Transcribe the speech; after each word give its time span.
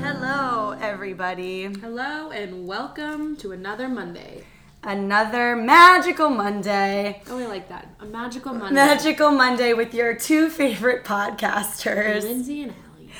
Hello, 0.00 0.76
everybody. 0.80 1.64
Hello 1.64 2.30
and 2.30 2.68
welcome 2.68 3.36
to 3.38 3.50
another 3.50 3.88
Monday. 3.88 4.43
Another 4.86 5.56
magical 5.56 6.28
Monday. 6.28 7.22
Oh, 7.30 7.38
I 7.38 7.46
like 7.46 7.68
that. 7.70 7.88
A 8.00 8.04
magical 8.04 8.52
Monday. 8.60 8.74
Magical 8.74 9.30
Monday 9.30 9.72
with 9.72 9.94
your 9.94 10.14
two 10.14 10.50
favorite 10.50 11.04
podcasters. 11.04 12.22
Lindsay 12.22 12.62
and 12.64 12.72
Allie. 12.72 13.10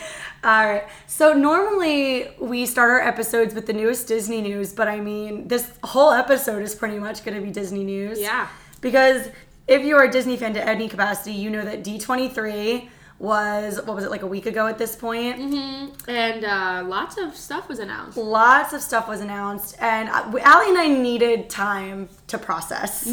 All 0.45 0.69
right. 0.69 0.84
So, 1.06 1.32
normally 1.32 2.28
we 2.38 2.66
start 2.66 2.91
our 2.91 3.00
episodes 3.00 3.55
with 3.55 3.66
the 3.66 3.72
newest 3.72 4.08
Disney 4.08 4.42
news, 4.42 4.72
but 4.72 4.88
I 4.88 5.00
mean, 5.00 5.48
this 5.48 5.72
whole 5.82 6.10
episode 6.10 6.62
is 6.62 6.74
pretty 6.74 6.98
much 6.98 7.24
going 7.24 7.36
to 7.38 7.42
be 7.45 7.50
Disney 7.50 7.83
news. 7.84 8.20
Yeah. 8.20 8.48
Because 8.83 9.28
if 9.66 9.83
you 9.83 9.96
are 9.96 10.05
a 10.05 10.10
Disney 10.10 10.36
fan 10.36 10.52
to 10.55 10.69
any 10.69 10.88
capacity, 10.88 11.33
you 11.33 11.48
know 11.48 11.64
that 11.64 11.83
D23 11.83 12.88
was, 13.18 13.77
what 13.84 13.95
was 13.95 14.04
it, 14.04 14.10
like 14.10 14.23
a 14.23 14.27
week 14.27 14.46
ago 14.46 14.66
at 14.66 14.77
this 14.77 14.96
point? 14.96 15.38
Mm-hmm. 15.38 16.10
And 16.10 16.45
uh, 16.45 16.84
lots 16.86 17.16
of 17.16 17.36
stuff 17.36 17.68
was 17.68 17.78
announced. 17.78 18.16
lots 18.16 18.72
of 18.72 18.80
stuff 18.82 19.09
was 19.09 19.20
announced 19.20 19.77
and 19.80 20.09
I- 20.09 20.22
Allie 20.41 20.68
and 20.70 20.78
I 20.78 20.88
needed 20.88 21.48
time 21.48 22.08
to 22.27 22.38
process 22.38 23.08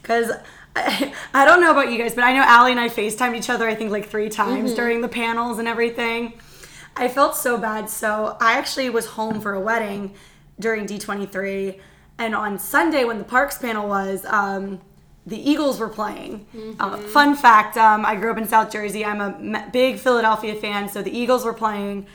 because 0.00 0.30
I, 0.74 1.12
I 1.34 1.44
don't 1.44 1.60
know 1.60 1.72
about 1.72 1.90
you 1.90 1.98
guys 1.98 2.14
but 2.14 2.24
I 2.24 2.32
know 2.32 2.42
Allie 2.42 2.70
and 2.70 2.80
I 2.80 2.88
FaceTimed 2.88 3.36
each 3.36 3.50
other 3.50 3.66
I 3.68 3.74
think 3.74 3.90
like 3.90 4.08
three 4.08 4.28
times 4.28 4.74
during 4.74 5.00
the 5.00 5.08
panels 5.08 5.58
and 5.58 5.66
everything 5.66 6.34
I 6.96 7.08
felt 7.08 7.36
so 7.36 7.58
bad 7.58 7.90
so 7.90 8.36
I 8.40 8.52
actually 8.54 8.88
was 8.90 9.06
home 9.06 9.40
for 9.40 9.54
a 9.54 9.60
wedding 9.60 10.14
during 10.60 10.86
D23 10.86 11.80
and 12.18 12.34
on 12.34 12.58
Sunday 12.58 13.04
when 13.04 13.18
the 13.18 13.24
parks 13.24 13.58
panel 13.58 13.88
was 13.88 14.24
um, 14.26 14.80
the 15.26 15.50
Eagles 15.50 15.80
were 15.80 15.88
playing. 15.88 16.46
Uh, 16.78 16.96
fun 16.98 17.34
fact: 17.34 17.76
um, 17.76 18.06
I 18.06 18.14
grew 18.16 18.30
up 18.30 18.38
in 18.38 18.46
South 18.46 18.70
Jersey. 18.70 19.04
I'm 19.04 19.20
a 19.20 19.36
m- 19.58 19.70
big 19.72 19.98
Philadelphia 19.98 20.54
fan, 20.54 20.88
so 20.88 21.02
the 21.02 21.16
Eagles 21.16 21.44
were 21.44 21.54
playing, 21.54 22.06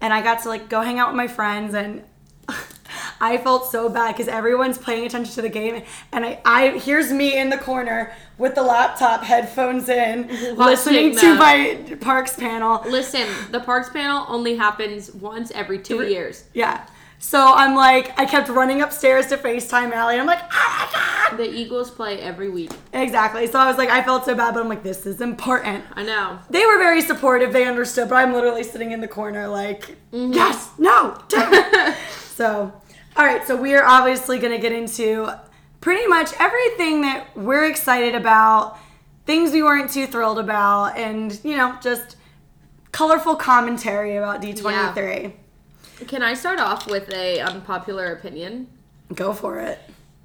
and 0.00 0.12
I 0.14 0.22
got 0.22 0.42
to 0.44 0.48
like 0.48 0.68
go 0.68 0.80
hang 0.82 0.98
out 0.98 1.08
with 1.08 1.16
my 1.16 1.26
friends, 1.28 1.74
and 1.74 2.02
I 3.20 3.36
felt 3.38 3.70
so 3.70 3.88
bad 3.88 4.12
because 4.14 4.28
everyone's 4.28 4.78
paying 4.78 5.04
attention 5.04 5.34
to 5.34 5.42
the 5.42 5.48
game, 5.48 5.82
and 6.12 6.24
I, 6.24 6.40
I 6.44 6.68
here's 6.78 7.12
me 7.12 7.36
in 7.36 7.50
the 7.50 7.58
corner 7.58 8.12
with 8.38 8.54
the 8.54 8.62
laptop, 8.62 9.22
headphones 9.22 9.88
in, 9.88 10.28
listening 10.56 11.16
to 11.16 11.34
my 11.34 11.96
Parks 12.00 12.36
panel. 12.36 12.82
Listen, 12.88 13.28
the 13.50 13.60
Parks 13.60 13.90
panel 13.90 14.24
only 14.28 14.56
happens 14.56 15.12
once 15.12 15.50
every 15.50 15.78
two 15.78 16.06
years. 16.06 16.44
Yeah. 16.54 16.86
So 17.22 17.52
I'm 17.54 17.76
like, 17.76 18.18
I 18.18 18.24
kept 18.24 18.48
running 18.48 18.80
upstairs 18.80 19.26
to 19.26 19.36
FaceTime 19.36 19.92
Allie. 19.92 20.18
I'm 20.18 20.26
like, 20.26 20.40
oh 20.40 20.88
my 20.90 20.90
god. 20.90 21.36
The 21.36 21.54
Eagles 21.54 21.90
play 21.90 22.18
every 22.18 22.48
week. 22.48 22.72
Exactly. 22.94 23.46
So 23.46 23.58
I 23.58 23.68
was 23.68 23.76
like, 23.76 23.90
I 23.90 24.02
felt 24.02 24.24
so 24.24 24.34
bad, 24.34 24.54
but 24.54 24.60
I'm 24.60 24.70
like, 24.70 24.82
this 24.82 25.04
is 25.04 25.20
important. 25.20 25.84
I 25.92 26.02
know. 26.02 26.38
They 26.48 26.64
were 26.64 26.78
very 26.78 27.02
supportive. 27.02 27.52
They 27.52 27.66
understood, 27.66 28.08
but 28.08 28.14
I'm 28.14 28.32
literally 28.32 28.62
sitting 28.64 28.92
in 28.92 29.02
the 29.02 29.06
corner, 29.06 29.46
like, 29.48 29.96
mm-hmm. 30.12 30.32
yes, 30.32 30.70
no, 30.78 31.22
so, 32.34 32.72
all 33.16 33.26
right. 33.26 33.46
So 33.46 33.54
we 33.54 33.74
are 33.74 33.84
obviously 33.84 34.38
going 34.38 34.52
to 34.52 34.58
get 34.58 34.72
into 34.72 35.30
pretty 35.82 36.06
much 36.06 36.30
everything 36.40 37.02
that 37.02 37.36
we're 37.36 37.66
excited 37.66 38.14
about, 38.14 38.78
things 39.26 39.52
we 39.52 39.62
weren't 39.62 39.90
too 39.90 40.06
thrilled 40.06 40.38
about, 40.38 40.96
and 40.96 41.38
you 41.44 41.58
know, 41.58 41.76
just 41.82 42.16
colorful 42.92 43.36
commentary 43.36 44.16
about 44.16 44.40
D23. 44.40 45.34
Can 46.06 46.22
I 46.22 46.34
start 46.34 46.58
off 46.58 46.86
with 46.86 47.12
a 47.12 47.40
unpopular 47.40 48.12
opinion? 48.12 48.68
Go 49.14 49.32
for 49.32 49.60
it. 49.60 49.78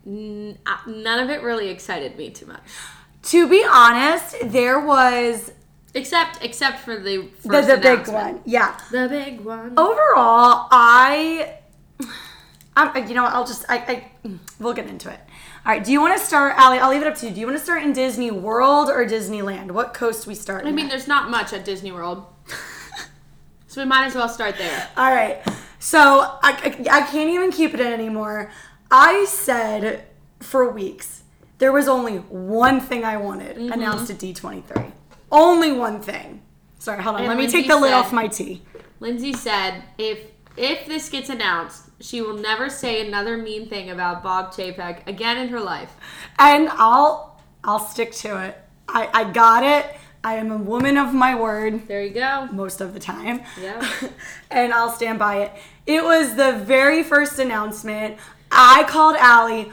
N- 0.06 0.58
uh, 0.66 0.78
none 0.88 1.20
of 1.20 1.30
it 1.30 1.42
really 1.42 1.70
excited 1.70 2.18
me 2.18 2.30
too 2.30 2.46
much. 2.46 2.62
To 3.24 3.48
be 3.50 3.66
honest, 3.68 4.36
there 4.44 4.80
was 4.80 5.52
Except, 5.96 6.44
except 6.44 6.80
for 6.80 6.98
the 6.98 7.30
the, 7.44 7.62
the 7.62 7.80
big 7.82 8.08
one. 8.10 8.42
Yeah. 8.46 8.78
The 8.92 9.08
big 9.08 9.40
one. 9.40 9.74
overall, 9.78 10.68
I, 10.70 11.56
I'm, 12.76 13.08
you 13.08 13.16
know, 13.16 13.24
what, 13.24 13.34
I'll 13.34 13.46
just, 13.48 13.64
I, 13.70 13.78
I, 13.78 14.38
we'll 14.60 14.74
get 14.74 14.88
into 14.88 15.10
it. 15.10 15.20
All 15.66 15.72
right. 15.72 15.82
Do 15.82 15.94
you 15.94 16.02
want 16.02 16.20
to 16.20 16.24
start, 16.24 16.56
Allie? 16.58 16.80
I'll 16.80 16.90
leave 16.90 17.02
it 17.02 17.08
up 17.08 17.16
to 17.20 17.28
you. 17.28 17.34
Do 17.34 17.40
you 17.40 17.48
want 17.48 17.58
to 17.58 17.64
start 17.64 17.82
in 17.82 17.94
Disney 17.94 18.30
World 18.30 18.90
or 18.90 19.06
Disneyland? 19.06 19.72
What 19.72 19.94
coast 19.94 20.28
we 20.28 20.36
start? 20.36 20.66
I 20.66 20.72
mean, 20.72 20.90
there's 20.90 21.08
not 21.08 21.30
much 21.32 21.54
at 21.54 21.64
Disney 21.64 21.94
World. 21.94 22.26
so 23.68 23.82
we 23.82 23.88
might 23.88 24.06
as 24.06 24.16
well 24.16 24.28
start 24.28 24.58
there. 24.58 24.90
all 24.98 25.12
right. 25.12 25.42
So 25.86 26.00
I, 26.42 26.52
I, 26.90 26.98
I 26.98 27.02
can't 27.12 27.30
even 27.30 27.52
keep 27.52 27.76
it 27.76 27.80
in 27.80 27.94
anymore. 27.94 28.50
I 28.90 29.26
said 29.26 30.06
for 30.40 30.68
weeks 30.72 31.22
there 31.60 31.72
was 31.72 31.88
only 31.88 32.18
one 32.18 32.82
thing 32.82 33.04
I 33.06 33.18
wanted 33.18 33.56
Mm-hmm. 33.58 33.72
announced 33.72 34.10
at 34.10 34.18
D23. 34.18 34.92
Only 35.32 35.72
one 35.72 36.02
thing. 36.02 36.42
Sorry, 36.80 37.04
hold 37.04 37.18
on. 37.18 37.22
And 37.22 37.30
Let 37.30 37.38
me 37.38 37.46
take 37.48 37.68
the 37.68 37.76
lid 37.76 37.92
said- 37.92 37.98
off 38.00 38.12
my 38.12 38.28
tea. 38.28 38.64
Lindsay 39.00 39.34
said 39.34 39.84
if 40.00 40.20
if 40.58 40.88
this 40.88 41.08
gets 41.10 41.30
announced, 41.30 41.84
she 42.00 42.20
will 42.22 42.38
never 42.38 42.68
say 42.68 43.06
another 43.08 43.38
mean 43.38 43.70
thing 43.70 43.92
about 43.92 44.24
Bob 44.24 44.54
Chapek 44.54 45.06
again 45.06 45.38
in 45.38 45.50
her 45.50 45.60
life. 45.60 45.92
and 46.40 46.68
I'll 46.72 47.40
I'll 47.64 47.78
stick 47.80 48.12
to 48.24 48.42
it. 48.44 48.58
I, 48.88 49.08
I 49.14 49.24
got 49.32 49.64
it. 49.64 49.86
I 50.24 50.38
am 50.38 50.52
a 50.52 50.58
woman 50.58 50.98
of 50.98 51.14
my 51.14 51.36
word 51.40 51.88
There 51.88 52.02
you 52.04 52.10
go. 52.12 52.48
most 52.52 52.82
of 52.82 52.96
the 52.96 53.00
time. 53.00 53.42
Yeah. 53.62 53.88
and 54.50 54.74
I'll 54.74 54.90
stand 54.90 55.20
by 55.20 55.44
it. 55.44 55.52
It 55.86 56.04
was 56.04 56.36
the 56.36 56.54
very 56.54 57.04
first 57.04 57.40
announcement. 57.40 58.18
I 58.52 58.86
called 58.88 59.16
Allie 59.18 59.72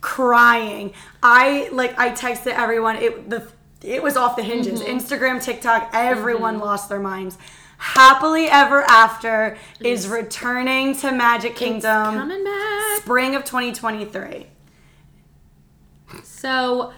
crying. 0.00 0.92
I 1.22 1.68
like 1.72 1.98
I 1.98 2.10
texted 2.10 2.52
everyone. 2.52 2.96
It 2.96 3.30
the 3.30 3.46
it 3.82 4.02
was 4.02 4.16
off 4.16 4.36
the 4.36 4.42
hinges. 4.42 4.80
Mm-hmm. 4.82 4.98
Instagram, 4.98 5.42
TikTok, 5.42 5.90
everyone 5.94 6.58
lost 6.58 6.88
their 6.88 7.00
minds. 7.00 7.38
Happily 7.78 8.46
Ever 8.46 8.82
After 8.82 9.56
is 9.82 10.06
returning 10.06 10.94
to 10.98 11.12
Magic 11.12 11.56
Kingdom 11.56 12.14
Coming 12.14 12.44
back. 12.44 13.00
spring 13.00 13.34
of 13.34 13.44
2023. 13.44 14.46
So 16.22 16.92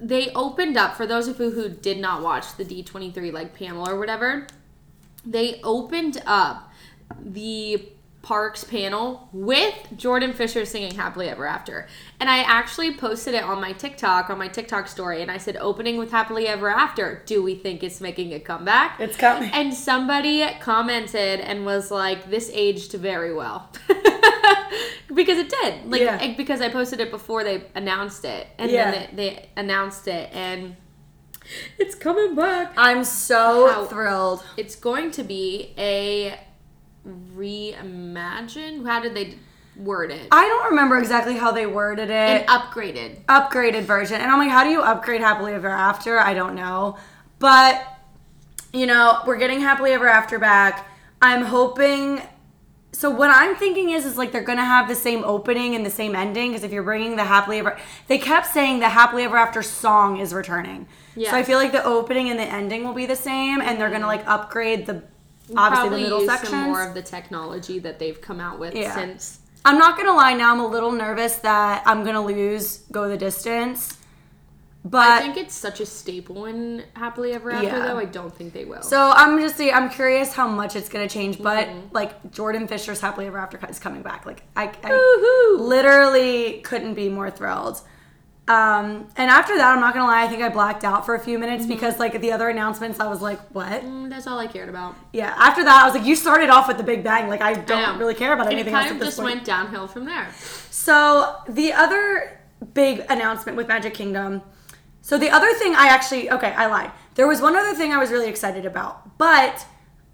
they 0.00 0.30
opened 0.34 0.78
up 0.78 0.96
for 0.96 1.06
those 1.06 1.28
of 1.28 1.38
you 1.38 1.50
who 1.50 1.68
did 1.68 1.98
not 1.98 2.22
watch 2.22 2.56
the 2.56 2.64
D23 2.64 3.32
like 3.34 3.54
panel 3.54 3.86
or 3.86 3.98
whatever. 3.98 4.46
They 5.26 5.60
opened 5.62 6.22
up 6.24 6.72
the 7.22 7.88
parks 8.22 8.64
panel 8.64 9.28
with 9.34 9.74
Jordan 9.98 10.32
Fisher 10.32 10.64
singing 10.64 10.94
Happily 10.94 11.28
Ever 11.28 11.46
After. 11.46 11.86
And 12.18 12.30
I 12.30 12.38
actually 12.38 12.96
posted 12.96 13.34
it 13.34 13.42
on 13.44 13.60
my 13.60 13.72
TikTok, 13.72 14.30
on 14.30 14.38
my 14.38 14.48
TikTok 14.48 14.88
story, 14.88 15.20
and 15.20 15.30
I 15.30 15.36
said, 15.36 15.58
opening 15.58 15.98
with 15.98 16.10
Happily 16.10 16.46
Ever 16.48 16.70
After. 16.70 17.22
Do 17.26 17.42
we 17.42 17.54
think 17.54 17.82
it's 17.82 18.00
making 18.00 18.32
a 18.32 18.40
comeback? 18.40 18.98
It's 18.98 19.16
coming. 19.18 19.50
And 19.52 19.74
somebody 19.74 20.42
commented 20.60 21.40
and 21.40 21.66
was 21.66 21.90
like, 21.90 22.30
"This 22.30 22.50
aged 22.54 22.92
very 22.92 23.34
well," 23.34 23.70
because 25.14 25.38
it 25.38 25.50
did. 25.50 25.90
Like 25.90 26.00
Yeah. 26.00 26.34
because 26.34 26.60
I 26.62 26.70
posted 26.70 27.00
it 27.00 27.10
before 27.10 27.44
they 27.44 27.64
announced 27.74 28.24
it, 28.24 28.46
and 28.58 28.70
Yeah. 28.70 28.90
then 28.90 29.08
they, 29.16 29.30
they 29.30 29.48
announced 29.56 30.08
it, 30.08 30.30
and 30.32 30.76
it's 31.78 31.94
coming 31.94 32.34
back. 32.34 32.72
I'm 32.76 33.04
so 33.04 33.68
How- 33.70 33.84
thrilled. 33.84 34.42
It's 34.56 34.76
going 34.76 35.10
to 35.12 35.22
be 35.22 35.74
a 35.76 36.38
reimagine. 37.06 38.86
How 38.86 39.00
did 39.00 39.14
they 39.14 39.36
word 39.76 40.10
it? 40.10 40.28
I 40.30 40.46
don't 40.48 40.70
remember 40.70 40.98
exactly 40.98 41.36
how 41.36 41.52
they 41.52 41.66
worded 41.66 42.10
An 42.10 42.42
it. 42.42 42.46
upgraded. 42.46 43.24
upgraded 43.26 43.82
version. 43.82 44.20
And 44.20 44.30
I'm 44.30 44.38
like, 44.38 44.50
how 44.50 44.64
do 44.64 44.70
you 44.70 44.82
upgrade 44.82 45.20
Happily 45.20 45.52
Ever 45.52 45.68
After? 45.68 46.18
I 46.18 46.34
don't 46.34 46.54
know. 46.54 46.96
But, 47.38 47.84
you 48.72 48.86
know, 48.86 49.20
we're 49.26 49.38
getting 49.38 49.60
Happily 49.60 49.92
Ever 49.92 50.08
After 50.08 50.38
back. 50.38 50.86
I'm 51.20 51.44
hoping. 51.44 52.22
So 52.92 53.10
what 53.10 53.30
I'm 53.30 53.56
thinking 53.56 53.90
is, 53.90 54.06
is 54.06 54.16
like 54.16 54.30
they're 54.30 54.42
gonna 54.42 54.64
have 54.64 54.86
the 54.86 54.94
same 54.94 55.24
opening 55.24 55.74
and 55.74 55.84
the 55.84 55.90
same 55.90 56.14
ending. 56.14 56.52
Because 56.52 56.62
if 56.62 56.70
you're 56.72 56.84
bringing 56.84 57.16
the 57.16 57.24
Happily 57.24 57.58
Ever, 57.58 57.76
they 58.06 58.18
kept 58.18 58.46
saying 58.46 58.78
the 58.78 58.88
Happily 58.90 59.24
Ever 59.24 59.36
After 59.36 59.62
song 59.62 60.18
is 60.20 60.32
returning. 60.32 60.86
Yeah. 61.16 61.32
So 61.32 61.36
I 61.36 61.42
feel 61.42 61.58
like 61.58 61.72
the 61.72 61.84
opening 61.84 62.30
and 62.30 62.38
the 62.38 62.44
ending 62.44 62.84
will 62.84 62.94
be 62.94 63.06
the 63.06 63.16
same, 63.16 63.60
and 63.60 63.80
they're 63.80 63.90
gonna 63.90 64.06
like 64.06 64.26
upgrade 64.28 64.86
the 64.86 65.02
obviously 65.56 65.90
the 65.90 65.96
middle 66.18 66.26
some 66.38 66.64
more 66.70 66.82
of 66.86 66.94
the 66.94 67.02
technology 67.02 67.78
that 67.80 67.98
they've 67.98 68.20
come 68.20 68.40
out 68.40 68.58
with 68.58 68.74
Yeah. 68.74 68.94
since. 68.94 69.40
I'm 69.64 69.78
not 69.78 69.96
gonna 69.96 70.14
lie. 70.14 70.34
Now 70.34 70.52
I'm 70.52 70.60
a 70.60 70.66
little 70.66 70.92
nervous 70.92 71.36
that 71.36 71.82
I'm 71.86 72.04
gonna 72.04 72.24
lose 72.24 72.78
Go 72.92 73.08
the 73.08 73.16
Distance. 73.16 73.96
But 74.86 75.08
I 75.08 75.20
think 75.20 75.38
it's 75.38 75.54
such 75.54 75.80
a 75.80 75.86
staple 75.86 76.44
in 76.44 76.84
Happily 76.94 77.32
Ever 77.32 77.50
After, 77.50 77.66
Yeah. 77.68 77.78
though. 77.86 77.96
I 77.98 78.04
don't 78.04 78.34
think 78.36 78.52
they 78.52 78.66
will. 78.66 78.82
So 78.82 79.12
I'm 79.16 79.40
just 79.40 79.56
see. 79.56 79.72
I'm 79.72 79.88
curious 79.88 80.34
how 80.34 80.46
much 80.46 80.76
it's 80.76 80.90
gonna 80.90 81.08
change, 81.08 81.42
but 81.42 81.68
Mm-hmm. 81.68 81.86
like 81.92 82.30
Jordan 82.30 82.68
Fisher's 82.68 83.00
Happily 83.00 83.26
Ever 83.26 83.38
After 83.38 83.58
is 83.70 83.78
coming 83.78 84.02
back. 84.02 84.26
Like 84.26 84.42
I, 84.54 84.70
I 84.84 85.56
literally 85.58 86.60
couldn't 86.64 86.94
be 86.94 87.08
more 87.08 87.30
thrilled. 87.30 87.80
Um, 88.46 89.08
and 89.16 89.30
after 89.30 89.56
that, 89.56 89.72
I'm 89.74 89.80
not 89.80 89.94
gonna 89.94 90.06
lie. 90.06 90.22
I 90.22 90.28
think 90.28 90.42
I 90.42 90.50
blacked 90.50 90.84
out 90.84 91.06
for 91.06 91.14
a 91.14 91.18
few 91.18 91.38
minutes 91.38 91.64
because 91.64 91.98
like 91.98 92.20
the 92.20 92.30
other 92.32 92.50
announcements, 92.50 93.00
I 93.00 93.06
was 93.08 93.22
like, 93.22 93.40
what? 93.54 93.82
Mm, 93.82 94.10
that's 94.10 94.26
all 94.26 94.38
I 94.38 94.46
cared 94.46 94.68
about. 94.68 94.94
Yeah. 95.14 95.34
After 95.38 95.64
that, 95.64 95.82
I 95.82 95.86
was 95.86 95.94
like, 95.94 96.04
you 96.06 96.14
started 96.14 96.50
off 96.50 96.68
with 96.68 96.76
the 96.76 96.82
Big 96.82 97.02
Bang. 97.02 97.28
Like 97.28 97.40
I 97.40 97.50
I 97.50 97.54
don't 97.54 97.68
know. 97.94 97.98
really 97.98 98.14
care 98.14 98.34
about 98.34 98.46
And 98.46 98.54
anything 98.54 98.74
it 98.74 98.76
else 98.76 98.84
kind 98.88 98.96
at 98.96 99.00
of 99.00 99.00
this 99.00 99.08
just 99.16 99.18
point. 99.20 99.34
went 99.36 99.46
downhill 99.46 99.86
from 99.88 100.04
there. 100.04 100.28
So 100.70 101.36
the 101.48 101.72
other 101.72 102.38
big 102.74 103.04
announcement 103.08 103.56
with 103.56 103.66
Magic 103.68 103.94
Kingdom. 103.94 104.42
So 105.00 105.16
the 105.18 105.30
other 105.30 105.52
thing 105.54 105.74
I 105.74 105.86
actually 105.88 106.30
okay, 106.30 106.52
I 106.52 106.66
lied. 106.66 106.90
There 107.14 107.26
was 107.26 107.40
one 107.40 107.56
other 107.56 107.74
thing 107.74 107.92
I 107.92 107.98
was 107.98 108.10
really 108.10 108.28
excited 108.28 108.66
about, 108.66 109.16
but 109.16 109.64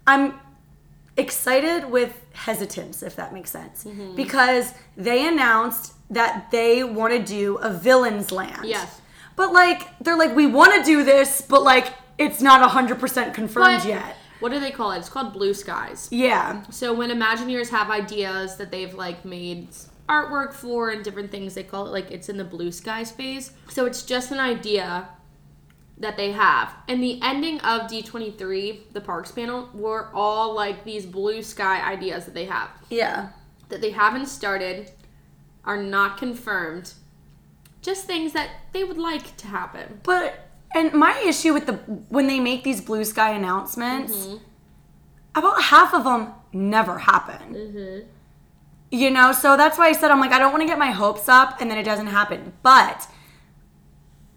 I'm 0.07 0.39
excited 1.17 1.89
with 1.89 2.17
hesitance, 2.33 3.03
if 3.03 3.15
that 3.17 3.33
makes 3.33 3.51
sense, 3.51 3.83
Mm-hmm. 3.83 4.15
because 4.15 4.73
they 4.95 5.27
announced 5.27 5.93
that 6.11 6.51
they 6.51 6.83
want 6.83 7.13
to 7.13 7.19
do 7.23 7.55
a 7.57 7.69
villains 7.71 8.31
land. 8.31 8.65
Yes. 8.65 9.01
But 9.35 9.51
like 9.53 9.97
they're 9.99 10.17
like 10.17 10.35
we 10.35 10.45
want 10.47 10.73
to 10.75 10.83
do 10.83 11.03
this, 11.03 11.41
but 11.41 11.63
like 11.63 11.93
it's 12.17 12.41
not 12.41 12.67
100% 12.69 13.33
confirmed 13.33 13.79
But 13.81 13.87
yet. 13.87 14.15
what 14.41 14.51
do 14.51 14.59
they 14.59 14.69
call 14.71 14.91
it? 14.91 14.99
It's 14.99 15.09
called 15.09 15.33
Blue 15.33 15.53
Skies. 15.55 16.07
Yeah. 16.11 16.63
So 16.69 16.93
when 16.93 17.09
Imagineers 17.09 17.69
have 17.69 17.89
ideas 17.89 18.57
that 18.57 18.69
they've 18.69 18.93
like 18.93 19.25
made 19.25 19.69
artwork 20.07 20.53
for 20.53 20.89
and 20.89 21.03
different 21.03 21.31
things, 21.31 21.55
they 21.55 21.63
call 21.63 21.87
it 21.87 21.91
like 21.91 22.11
it's 22.11 22.27
in 22.29 22.37
the 22.37 22.43
blue 22.43 22.71
skies 22.71 23.09
phase. 23.09 23.51
So 23.69 23.85
it's 23.85 24.03
just 24.03 24.31
an 24.31 24.39
idea 24.39 25.07
that 25.97 26.17
they 26.17 26.31
have. 26.33 26.73
And 26.89 27.01
the 27.01 27.19
ending 27.21 27.59
of 27.61 27.89
D23, 27.89 28.91
the 28.91 29.01
parks 29.01 29.31
panel, 29.31 29.69
were 29.73 30.09
all 30.13 30.53
like 30.53 30.83
these 30.83 31.05
blue 31.05 31.41
sky 31.41 31.79
ideas 31.81 32.25
that 32.25 32.33
they 32.33 32.45
have 32.45 32.69
Yeah. 32.89 33.29
that 33.69 33.81
they 33.81 33.91
haven't 33.91 34.25
started, 34.25 34.91
are 35.65 35.81
not 35.81 36.17
confirmed. 36.17 36.93
Just 37.81 38.05
things 38.05 38.33
that 38.33 38.49
they 38.73 38.83
would 38.83 38.97
like 38.97 39.35
to 39.37 39.47
happen. 39.47 39.99
But 40.03 40.47
and 40.75 40.93
my 40.93 41.19
issue 41.25 41.53
with 41.53 41.65
the 41.65 41.73
when 42.09 42.27
they 42.27 42.39
make 42.39 42.63
these 42.63 42.81
blue 42.81 43.03
sky 43.03 43.31
announcements, 43.31 44.13
Mm-hmm. 44.13 44.37
about 45.35 45.61
half 45.63 45.93
of 45.93 46.03
them 46.03 46.33
never 46.53 46.99
happen. 46.99 47.53
Mm-hmm. 47.55 48.07
You 48.93 49.09
know, 49.09 49.31
so 49.31 49.55
that's 49.57 49.77
why 49.77 49.87
I 49.87 49.93
said 49.93 50.11
I'm 50.11 50.19
like 50.19 50.31
I 50.31 50.39
don't 50.39 50.51
want 50.51 50.61
to 50.61 50.67
get 50.67 50.77
my 50.79 50.91
hopes 50.91 51.27
up 51.29 51.59
and 51.61 51.69
then 51.71 51.77
it 51.77 51.83
doesn't 51.83 52.07
happen. 52.07 52.53
But 52.61 53.07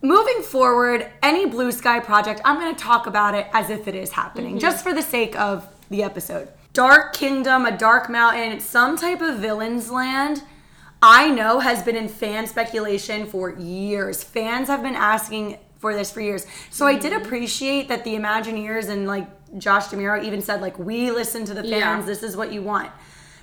moving 0.03 0.43
forward, 0.43 1.11
any 1.23 1.47
blue 1.47 1.73
sky 1.73 2.01
project, 2.01 2.41
I'm 2.45 2.59
going 2.61 2.75
to 2.75 2.81
talk 2.81 3.07
about 3.07 3.35
it 3.35 3.47
as 3.53 3.71
if 3.71 3.89
it 3.89 3.95
is 3.95 4.13
happening, 4.13 4.53
Mm-hmm. 4.53 4.59
just 4.59 4.83
for 4.85 4.93
the 4.95 5.03
sake 5.03 5.39
of 5.39 5.67
the 5.91 6.03
episode. 6.03 6.49
Dark 6.73 7.15
Kingdom, 7.15 7.67
a 7.67 7.77
dark 7.77 8.11
mountain, 8.11 8.59
some 8.61 8.97
type 8.97 9.21
of 9.21 9.39
villains 9.39 9.91
land. 9.91 10.43
I 11.07 11.29
know 11.31 11.61
has 11.61 11.83
been 11.83 11.97
in 11.97 12.09
fan 12.09 12.47
speculation 12.47 13.27
for 13.27 13.51
years. 13.51 14.25
Fans 14.25 14.69
have 14.69 14.83
been 14.83 14.95
asking 14.97 15.59
for 15.79 15.95
this 15.95 16.11
for 16.11 16.23
years. 16.23 16.47
So 16.71 16.87
I 16.87 16.97
did 16.97 17.13
Mm-hmm. 17.13 17.25
appreciate 17.27 17.89
that 17.89 18.05
the 18.05 18.15
Imagineers 18.15 18.89
and 18.89 19.07
like 19.07 19.29
Josh 19.59 19.89
D'Amaro 19.89 20.25
even 20.25 20.41
said 20.41 20.61
like 20.63 20.79
we 20.79 21.11
listen 21.11 21.45
to 21.45 21.55
the 21.55 21.63
fans. 21.63 21.73
Yeah. 21.73 22.03
This 22.07 22.23
is 22.23 22.37
what 22.37 22.53
you 22.53 22.63
want. 22.63 22.91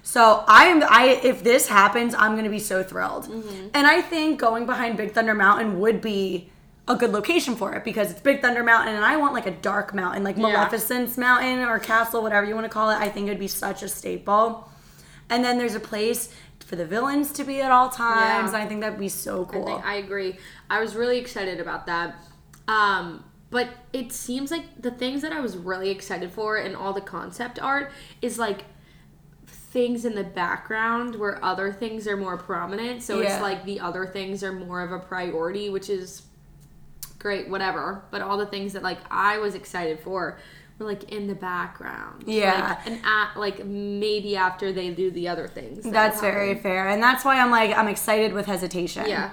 So 0.04 0.44
I 0.48 0.66
am 0.66 0.82
I 0.90 1.20
if 1.24 1.44
this 1.44 1.68
happens, 1.68 2.16
I'm 2.16 2.36
gonna 2.36 2.50
be 2.50 2.60
so 2.60 2.82
thrilled. 2.84 3.26
Mm-hmm. 3.26 3.68
And 3.76 3.86
I 3.86 4.02
think 4.02 4.40
going 4.40 4.66
behind 4.66 4.98
Big 4.98 5.12
Thunder 5.14 5.36
Mountain 5.36 5.80
would 5.80 6.02
be 6.02 6.50
a 6.88 6.96
good 6.96 7.12
location 7.12 7.56
for 7.56 7.74
it 7.76 7.84
because 7.84 8.10
it's 8.10 8.20
Big 8.22 8.42
Thunder 8.42 8.64
Mountain 8.64 8.96
and 8.96 9.06
I 9.06 9.16
want 9.18 9.34
like 9.36 9.46
a 9.46 9.52
dark 9.52 9.94
mountain, 9.94 10.24
like 10.24 10.36
Yeah. 10.36 10.48
Maleficent's 10.48 11.16
mountain 11.20 11.60
or 11.60 11.78
castle, 11.78 12.24
whatever 12.24 12.48
you 12.48 12.56
want 12.56 12.66
to 12.66 12.70
call 12.74 12.90
it. 12.90 12.96
I 12.96 13.08
think 13.10 13.28
it'd 13.28 13.40
be 13.40 13.48
such 13.48 13.84
a 13.84 13.88
staple. 13.88 14.68
And 15.30 15.46
then 15.46 15.60
there's 15.60 15.76
a 15.76 15.80
place 15.80 16.34
for 16.72 16.78
the 16.78 16.86
villains 16.86 17.34
to 17.34 17.44
be 17.44 17.60
at 17.62 17.70
all 17.70 17.90
times. 17.90 18.54
Yeah. 18.54 18.60
I 18.60 18.66
think 18.66 18.80
that'd 18.80 18.98
be 18.98 19.10
so 19.10 19.46
I 19.46 19.52
cool. 19.52 19.66
think 19.66 19.86
I 19.86 19.96
agree. 19.96 20.38
I 20.70 20.80
was 20.80 20.96
really 20.96 21.18
excited 21.18 21.60
about 21.60 21.86
that. 21.88 22.16
Um, 22.70 23.26
but 23.50 23.68
it 23.92 24.14
seems 24.14 24.52
like 24.52 24.64
the 24.82 24.90
things 24.92 25.22
that 25.24 25.34
I 25.34 25.42
was 25.42 25.58
really 25.58 25.90
excited 25.90 26.32
for 26.32 26.56
and 26.56 26.74
all 26.74 26.94
the 26.94 27.02
concept 27.02 27.60
art 27.62 27.92
is 28.22 28.40
like 28.40 28.64
things 29.46 30.06
in 30.06 30.16
the 30.16 30.24
background 30.24 31.16
where 31.16 31.44
other 31.44 31.74
things 31.74 32.08
are 32.08 32.16
more 32.16 32.38
prominent. 32.38 33.04
So 33.04 33.20
Yeah. 33.20 33.34
it's 33.34 33.42
like 33.42 33.66
the 33.66 33.82
other 33.82 34.06
things 34.06 34.42
are 34.42 34.54
more 34.54 34.80
of 34.80 34.94
a 34.94 35.00
priority, 35.00 35.70
which 35.70 35.90
is 35.90 36.22
great, 37.20 37.50
whatever. 37.50 38.06
But 38.12 38.22
all 38.22 38.38
the 38.38 38.46
things 38.46 38.72
that 38.72 38.82
like 38.82 39.00
I 39.12 39.40
was 39.40 39.56
excited 39.56 40.00
for 40.00 40.40
were 40.82 40.90
like 40.90 41.12
in 41.12 41.28
the 41.28 41.36
background. 41.36 42.24
Yeah. 42.28 42.78
Like, 42.80 42.88
and 42.88 43.06
at 43.06 43.38
like 43.38 43.66
maybe 43.66 44.36
after 44.36 44.72
they 44.72 44.90
do 44.90 45.12
the 45.12 45.28
other 45.28 45.48
things. 45.48 45.84
that 45.84 45.92
that's 45.92 46.22
very 46.22 46.56
fair. 46.56 46.90
And 46.90 47.02
that's 47.02 47.24
why 47.24 47.40
I'm 47.40 47.52
like 47.52 47.76
I'm 47.78 47.88
excited 47.88 48.34
with 48.34 48.46
hesitation. 48.46 49.08
Yeah. 49.08 49.32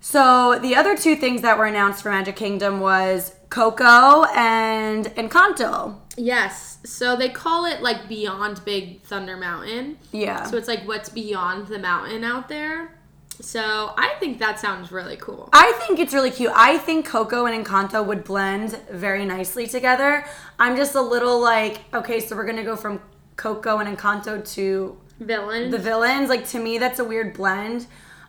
So 0.00 0.58
the 0.60 0.76
other 0.76 0.96
two 0.98 1.16
things 1.16 1.40
that 1.40 1.56
were 1.56 1.64
announced 1.64 2.02
for 2.02 2.10
Magic 2.10 2.36
Kingdom 2.36 2.80
was 2.80 3.34
Coco 3.48 4.24
and 4.34 5.06
Encanto. 5.16 5.96
Yes. 6.16 6.78
So 6.84 7.16
they 7.16 7.30
call 7.30 7.64
it 7.64 7.80
like 7.80 8.06
Beyond 8.06 8.62
Big 8.66 9.00
Thunder 9.02 9.36
Mountain. 9.36 9.96
Yeah. 10.12 10.44
So 10.44 10.58
it's 10.58 10.68
like 10.68 10.86
what's 10.86 11.08
beyond 11.08 11.68
the 11.68 11.78
mountain 11.78 12.22
out 12.22 12.48
there. 12.50 12.98
So 13.40 13.92
I 13.96 14.14
think 14.20 14.38
that 14.38 14.60
sounds 14.60 14.92
really 14.92 15.16
cool. 15.16 15.48
I 15.52 15.72
think 15.72 15.98
it's 15.98 16.14
really 16.14 16.30
cute. 16.30 16.52
I 16.54 16.78
think 16.78 17.06
Coco 17.06 17.46
and 17.46 17.64
Encanto 17.64 18.04
would 18.04 18.24
blend 18.24 18.80
very 18.90 19.24
nicely 19.24 19.66
together. 19.66 20.24
I'm 20.58 20.76
just 20.76 20.94
a 20.94 21.00
little 21.00 21.40
like, 21.40 21.80
okay, 21.92 22.20
so 22.20 22.36
we're 22.36 22.46
gonna 22.46 22.64
go 22.64 22.76
from 22.76 23.00
Coco 23.36 23.78
and 23.78 23.96
Encanto 23.96 24.46
to 24.54 24.96
Villain. 25.20 25.70
the 25.70 25.78
villains. 25.78 26.28
Like 26.28 26.46
to 26.48 26.58
me, 26.58 26.78
that's 26.78 26.98
a 26.98 27.04
weird 27.04 27.34
blend. 27.34 27.86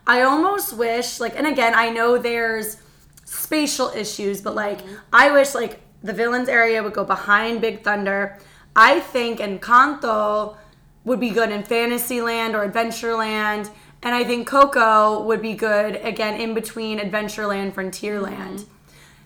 I 0.08 0.22
almost 0.22 0.74
wish, 0.74 1.20
like, 1.20 1.36
and 1.36 1.48
again, 1.48 1.74
I 1.76 1.90
know 1.90 2.18
there's 2.18 2.78
spatial 3.26 3.90
issues, 3.96 4.42
but 4.42 4.56
like, 4.56 4.82
mm-hmm. 4.82 4.96
I 5.12 5.32
wish 5.32 5.56
like 5.56 5.82
the 6.04 6.14
villains 6.14 6.50
area 6.50 6.84
would 6.84 6.94
go 6.94 7.04
behind 7.04 7.62
Big 7.62 7.84
Thunder. 7.84 8.38
I 8.76 9.00
think 9.00 9.40
Encanto 9.40 10.58
would 11.04 11.20
be 11.20 11.30
good 11.30 11.52
in 11.52 11.64
Fantasyland 11.64 12.56
or 12.56 12.68
Adventureland, 12.68 13.70
and 14.06 14.14
I 14.14 14.24
think 14.24 14.48
Coco 14.48 15.24
would 15.24 15.42
be 15.42 15.56
good 15.56 15.96
again 15.96 16.40
in 16.40 16.54
between 16.54 17.00
Adventureland, 17.00 17.74
Frontierland. 17.74 18.60
Mm-hmm. 18.60 18.72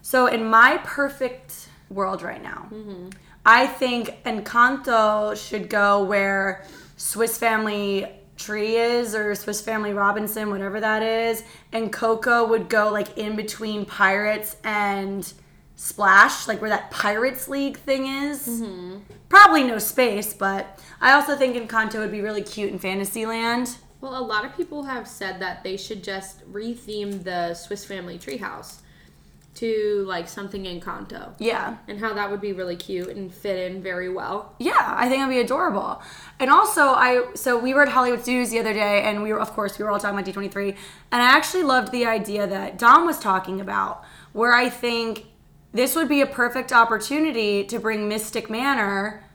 So 0.01 0.27
in 0.27 0.45
my 0.45 0.79
perfect 0.85 1.67
world 1.89 2.21
right 2.21 2.41
now, 2.41 2.69
mm-hmm. 2.71 3.09
I 3.45 3.67
think 3.67 4.23
Encanto 4.23 5.35
should 5.35 5.69
go 5.69 6.03
where 6.05 6.65
Swiss 6.95 7.37
Family 7.37 8.07
Tree 8.37 8.77
is 8.77 9.13
or 9.13 9.35
Swiss 9.35 9.59
Family 9.59 9.91
Robinson, 9.91 10.49
whatever 10.49 10.79
that 10.79 11.03
is, 11.03 11.43
and 11.73 11.91
Coco 11.91 12.47
would 12.47 12.69
go 12.69 12.89
like 12.89 13.17
in 13.17 13.35
between 13.35 13.85
Pirates 13.85 14.55
and 14.63 15.33
Splash, 15.75 16.47
like 16.47 16.61
where 16.61 16.69
that 16.69 16.89
Pirates 16.89 17.49
League 17.49 17.77
thing 17.77 18.07
is. 18.07 18.47
Mm-hmm. 18.47 18.99
Probably 19.27 19.65
no 19.65 19.77
space, 19.77 20.33
but 20.33 20.79
I 21.01 21.11
also 21.11 21.35
think 21.35 21.57
Encanto 21.57 21.99
would 21.99 22.11
be 22.11 22.21
really 22.21 22.43
cute 22.43 22.71
in 22.71 22.79
Fantasyland. 22.79 23.75
Well, 24.01 24.17
a 24.17 24.23
lot 24.23 24.45
of 24.45 24.55
people 24.55 24.83
have 24.83 25.07
said 25.07 25.41
that 25.41 25.63
they 25.63 25.75
should 25.75 26.03
just 26.03 26.49
retheme 26.51 27.23
the 27.23 27.53
Swiss 27.53 27.83
Family 27.83 28.17
Treehouse 28.17 28.79
to 29.55 30.05
like 30.07 30.29
something 30.29 30.63
Encanto. 30.63 31.33
Yeah. 31.37 31.77
And 31.87 31.99
how 31.99 32.13
that 32.13 32.31
would 32.31 32.39
be 32.39 32.53
really 32.53 32.77
cute 32.77 33.09
and 33.09 33.33
fit 33.33 33.69
in 33.69 33.81
very 33.83 34.07
well. 34.07 34.55
Yeah, 34.59 34.95
I 34.97 35.09
think 35.09 35.19
it'd 35.19 35.29
be 35.29 35.39
adorable. 35.39 36.01
And 36.39 36.49
also, 36.49 36.83
I 36.83 37.25
so 37.35 37.57
we 37.57 37.73
were 37.73 37.81
at 37.81 37.89
Hollywood 37.89 38.21
Studios 38.21 38.51
the 38.51 38.59
other 38.59 38.73
day, 38.73 39.01
and 39.03 39.21
we 39.21 39.33
were, 39.33 39.39
of 39.39 39.51
course, 39.51 39.77
we 39.77 39.83
were 39.83 39.91
all 39.91 39.99
talking 39.99 40.17
about 40.17 40.33
D23, 40.33 40.77
and 41.11 41.21
I 41.21 41.25
actually 41.25 41.63
loved 41.63 41.91
the 41.91 42.05
idea 42.05 42.47
that 42.47 42.77
Dom 42.77 43.05
was 43.05 43.19
talking 43.19 43.59
about, 43.59 44.03
where 44.31 44.53
I 44.53 44.69
think 44.69 45.25
this 45.73 45.93
would 45.95 46.07
be 46.07 46.21
a 46.21 46.25
perfect 46.25 46.71
opportunity 46.71 47.65
to 47.65 47.79
bring 47.79 48.07
Mystic 48.07 48.49
Manor 48.49 49.25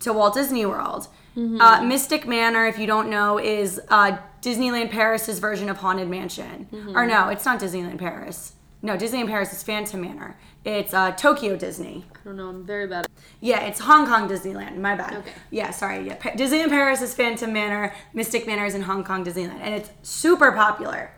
to 0.00 0.12
Walt 0.12 0.34
Disney 0.34 0.66
World. 0.66 1.06
Uh, 1.36 1.82
Mystic 1.82 2.26
Manor, 2.26 2.66
if 2.66 2.78
you 2.78 2.86
don't 2.86 3.08
know, 3.08 3.38
is 3.38 3.80
uh, 3.88 4.18
Disneyland 4.42 4.90
Paris's 4.90 5.38
version 5.38 5.68
of 5.68 5.78
Haunted 5.78 6.08
Mansion. 6.08 6.66
Or 6.94 7.06
no, 7.06 7.28
it's 7.28 7.44
not 7.44 7.60
Disneyland 7.60 7.98
Paris. 7.98 8.54
No, 8.82 8.96
Disneyland 8.96 9.28
Paris 9.28 9.52
is 9.52 9.62
Phantom 9.62 10.00
Manor. 10.00 10.36
It's 10.64 10.92
uh, 10.92 11.12
Tokyo 11.12 11.56
Disney. 11.56 12.04
I 12.14 12.18
don't 12.24 12.36
know, 12.36 12.48
I'm 12.48 12.66
very 12.66 12.86
bad 12.86 13.06
Yeah, 13.40 13.60
it's 13.62 13.80
Hong 13.80 14.06
Kong 14.06 14.28
Disneyland. 14.28 14.76
My 14.78 14.94
bad. 14.94 15.14
Okay. 15.18 15.32
Yeah, 15.50 15.70
sorry. 15.70 16.06
Yeah, 16.06 16.16
Pa- 16.16 16.30
Disneyland 16.30 16.68
Paris 16.70 17.00
is 17.00 17.14
Phantom 17.14 17.52
Manor. 17.52 17.94
Mystic 18.12 18.46
Manor 18.46 18.66
is 18.66 18.74
in 18.74 18.82
Hong 18.82 19.04
Kong 19.04 19.24
Disneyland, 19.24 19.60
and 19.60 19.74
it's 19.74 19.90
super 20.02 20.52
popular. 20.52 21.10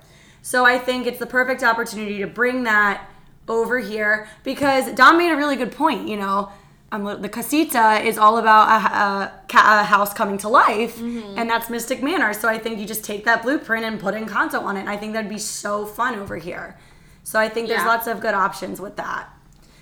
So 0.43 0.65
I 0.65 0.79
think 0.79 1.07
it's 1.07 1.19
the 1.19 1.27
perfect 1.27 1.63
opportunity 1.63 2.19
to 2.19 2.27
bring 2.27 2.65
that 2.65 3.09
over 3.49 3.79
here 3.81 4.29
because 4.45 4.93
Dom 4.93 5.19
made 5.19 5.31
a 5.33 5.37
really 5.37 5.57
good 5.57 5.73
point. 5.73 6.07
You 6.09 6.17
know, 6.17 6.51
um, 6.93 7.21
the 7.23 7.29
casita 7.29 8.01
is 8.07 8.19
all 8.19 8.37
about 8.39 8.69
a, 8.69 9.57
a, 9.57 9.59
a 9.81 9.83
house 9.85 10.13
coming 10.15 10.39
to 10.39 10.49
life, 10.49 11.01
and 11.01 11.49
that's 11.51 11.69
Mystic 11.71 12.03
Manor. 12.03 12.33
So 12.35 12.49
I 12.49 12.59
think 12.59 12.79
you 12.79 12.87
just 12.87 13.03
take 13.05 13.25
that 13.25 13.43
blueprint 13.43 13.85
and 13.85 13.99
put 13.99 14.15
in 14.15 14.27
Encanto 14.27 14.61
on 14.63 14.77
it. 14.77 14.81
And 14.81 14.91
I 14.91 14.97
think 14.97 15.15
that'd 15.15 15.29
be 15.31 15.39
so 15.39 15.85
fun 15.87 16.19
over 16.19 16.37
here. 16.37 16.79
So 17.25 17.41
I 17.41 17.49
think 17.49 17.69
there's 17.69 17.81
Yeah. 17.81 17.87
lots 17.89 18.07
of 18.07 18.21
good 18.21 18.35
options 18.35 18.81
with 18.81 18.97
that. 18.97 19.29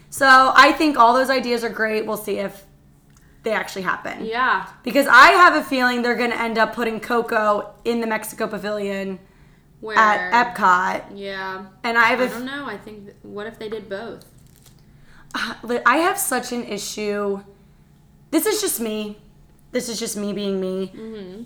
So 0.09 0.27
I 0.55 0.73
think 0.73 0.97
all 0.99 1.13
those 1.15 1.31
ideas 1.31 1.63
are 1.65 1.69
great. 1.69 2.07
We'll 2.07 2.17
see 2.17 2.39
if 2.39 2.65
they 3.43 3.53
actually 3.53 3.83
happen. 3.83 4.25
Yeah. 4.25 4.67
Because 4.83 5.07
I 5.09 5.29
have 5.33 5.55
a 5.55 5.63
feeling 5.65 6.03
they're 6.03 6.15
going 6.17 6.31
to 6.33 6.41
end 6.41 6.59
up 6.59 6.75
putting 6.75 7.01
Coco 7.01 7.75
in 7.85 8.01
the 8.01 8.07
Mexico 8.07 8.47
Pavilion 8.47 9.19
Where 9.81 9.97
at 9.97 10.55
Epcot. 10.55 11.05
Yeah. 11.15 11.65
And 11.83 11.97
I 11.97 12.07
have 12.07 12.21
I 12.21 12.25
a 12.25 12.29
don't 12.29 12.45
know. 12.45 12.67
I 12.67 12.77
think 12.77 13.05
th- 13.07 13.17
what 13.23 13.47
if 13.47 13.59
they 13.59 13.69
did 13.69 13.89
both? 13.89 14.27
I 15.35 15.97
have 15.99 16.19
such 16.19 16.53
an 16.53 16.65
issue. 16.65 17.43
This 18.31 18.47
is 18.47 18.61
just 18.61 18.81
me. 18.81 19.19
This 19.73 19.89
is 19.89 19.99
just 19.99 20.17
me 20.17 20.33
being 20.33 20.61
me. 20.61 20.93
Mm-hmm. 20.95 21.43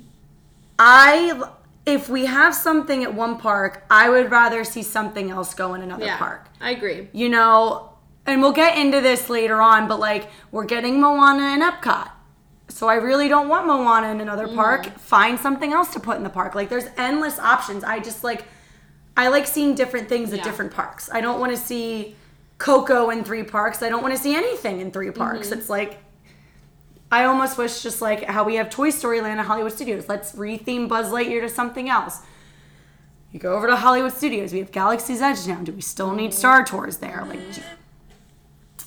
I, 0.79 1.43
if 1.87 2.09
we 2.09 2.26
have 2.26 2.55
something 2.55 3.03
at 3.05 3.14
one 3.14 3.38
park, 3.38 3.85
I 3.91 4.09
would 4.09 4.31
rather 4.31 4.64
see 4.64 4.83
something 4.83 5.31
else 5.31 5.55
go 5.55 5.75
in 5.75 5.83
another 5.83 6.07
Yeah. 6.07 6.19
park. 6.19 6.47
I 6.61 6.71
agree. 6.71 7.09
You 7.12 7.29
know, 7.29 7.91
and 8.26 8.41
we'll 8.41 8.53
get 8.53 8.76
into 8.79 9.00
this 9.00 9.29
later 9.29 9.61
on, 9.61 9.87
but 9.87 10.00
like 10.00 10.29
we're 10.50 10.64
getting 10.64 11.00
Moana 11.00 11.53
in 11.55 11.61
Epcot. 11.61 12.11
So 12.69 12.88
I 12.88 12.95
really 12.95 13.29
don't 13.29 13.49
want 13.49 13.67
Moana 13.67 14.09
in 14.09 14.21
another 14.21 14.47
Mm-hmm. 14.47 14.57
park. 14.57 14.99
Find 14.99 15.38
something 15.38 15.73
else 15.73 15.93
to 15.93 16.00
put 16.00 16.17
in 16.17 16.23
the 16.25 16.31
park. 16.31 16.55
Like 16.55 16.71
there's 16.71 16.87
endless 16.97 17.38
options. 17.38 17.85
I 17.85 18.00
just 18.00 18.25
like 18.25 18.47
I 19.17 19.29
like 19.29 19.47
seeing 19.47 19.75
different 19.76 20.09
things 20.09 20.33
at 20.33 20.38
Yeah. 20.38 20.45
different 20.45 20.73
parks. 20.73 21.09
I 21.12 21.21
don't 21.21 21.38
want 21.38 21.53
to 21.53 21.59
see 21.59 22.17
Coco 22.59 23.11
in 23.11 23.25
three 23.25 23.43
parks. 23.43 23.83
I 23.83 23.89
don't 23.89 24.03
want 24.03 24.15
to 24.15 24.21
see 24.21 24.35
anything 24.35 24.81
in 24.81 24.91
three 24.91 25.11
parks. 25.11 25.49
Mm-hmm. 25.49 25.59
It's 25.59 25.69
like 25.69 25.99
I 27.11 27.25
almost 27.25 27.59
wish 27.59 27.83
just 27.83 28.03
like 28.03 28.25
how 28.25 28.45
we 28.45 28.57
have 28.57 28.71
Toy 28.71 28.91
Story 28.91 29.21
Land 29.21 29.39
at 29.39 29.47
Hollywood 29.47 29.73
Studios. 29.73 30.09
Let's 30.09 30.33
retheme 30.33 30.89
Buzz 30.89 31.11
Lightyear 31.11 31.43
to 31.43 31.49
something 31.49 31.89
else. 31.89 32.23
You 33.31 33.41
go 33.41 33.55
over 33.55 33.67
to 33.67 33.77
Hollywood 33.77 34.13
Studios. 34.13 34.53
We 34.53 34.61
have 34.61 34.73
Galaxy's 34.73 35.21
Edge 35.21 35.47
now. 35.47 35.61
Do 35.61 35.73
we 35.73 35.81
still 35.81 36.13
need 36.13 36.33
Star 36.35 36.65
Tours 36.65 36.99
there? 36.99 37.25
Like, 37.29 37.41
do- 37.53 38.87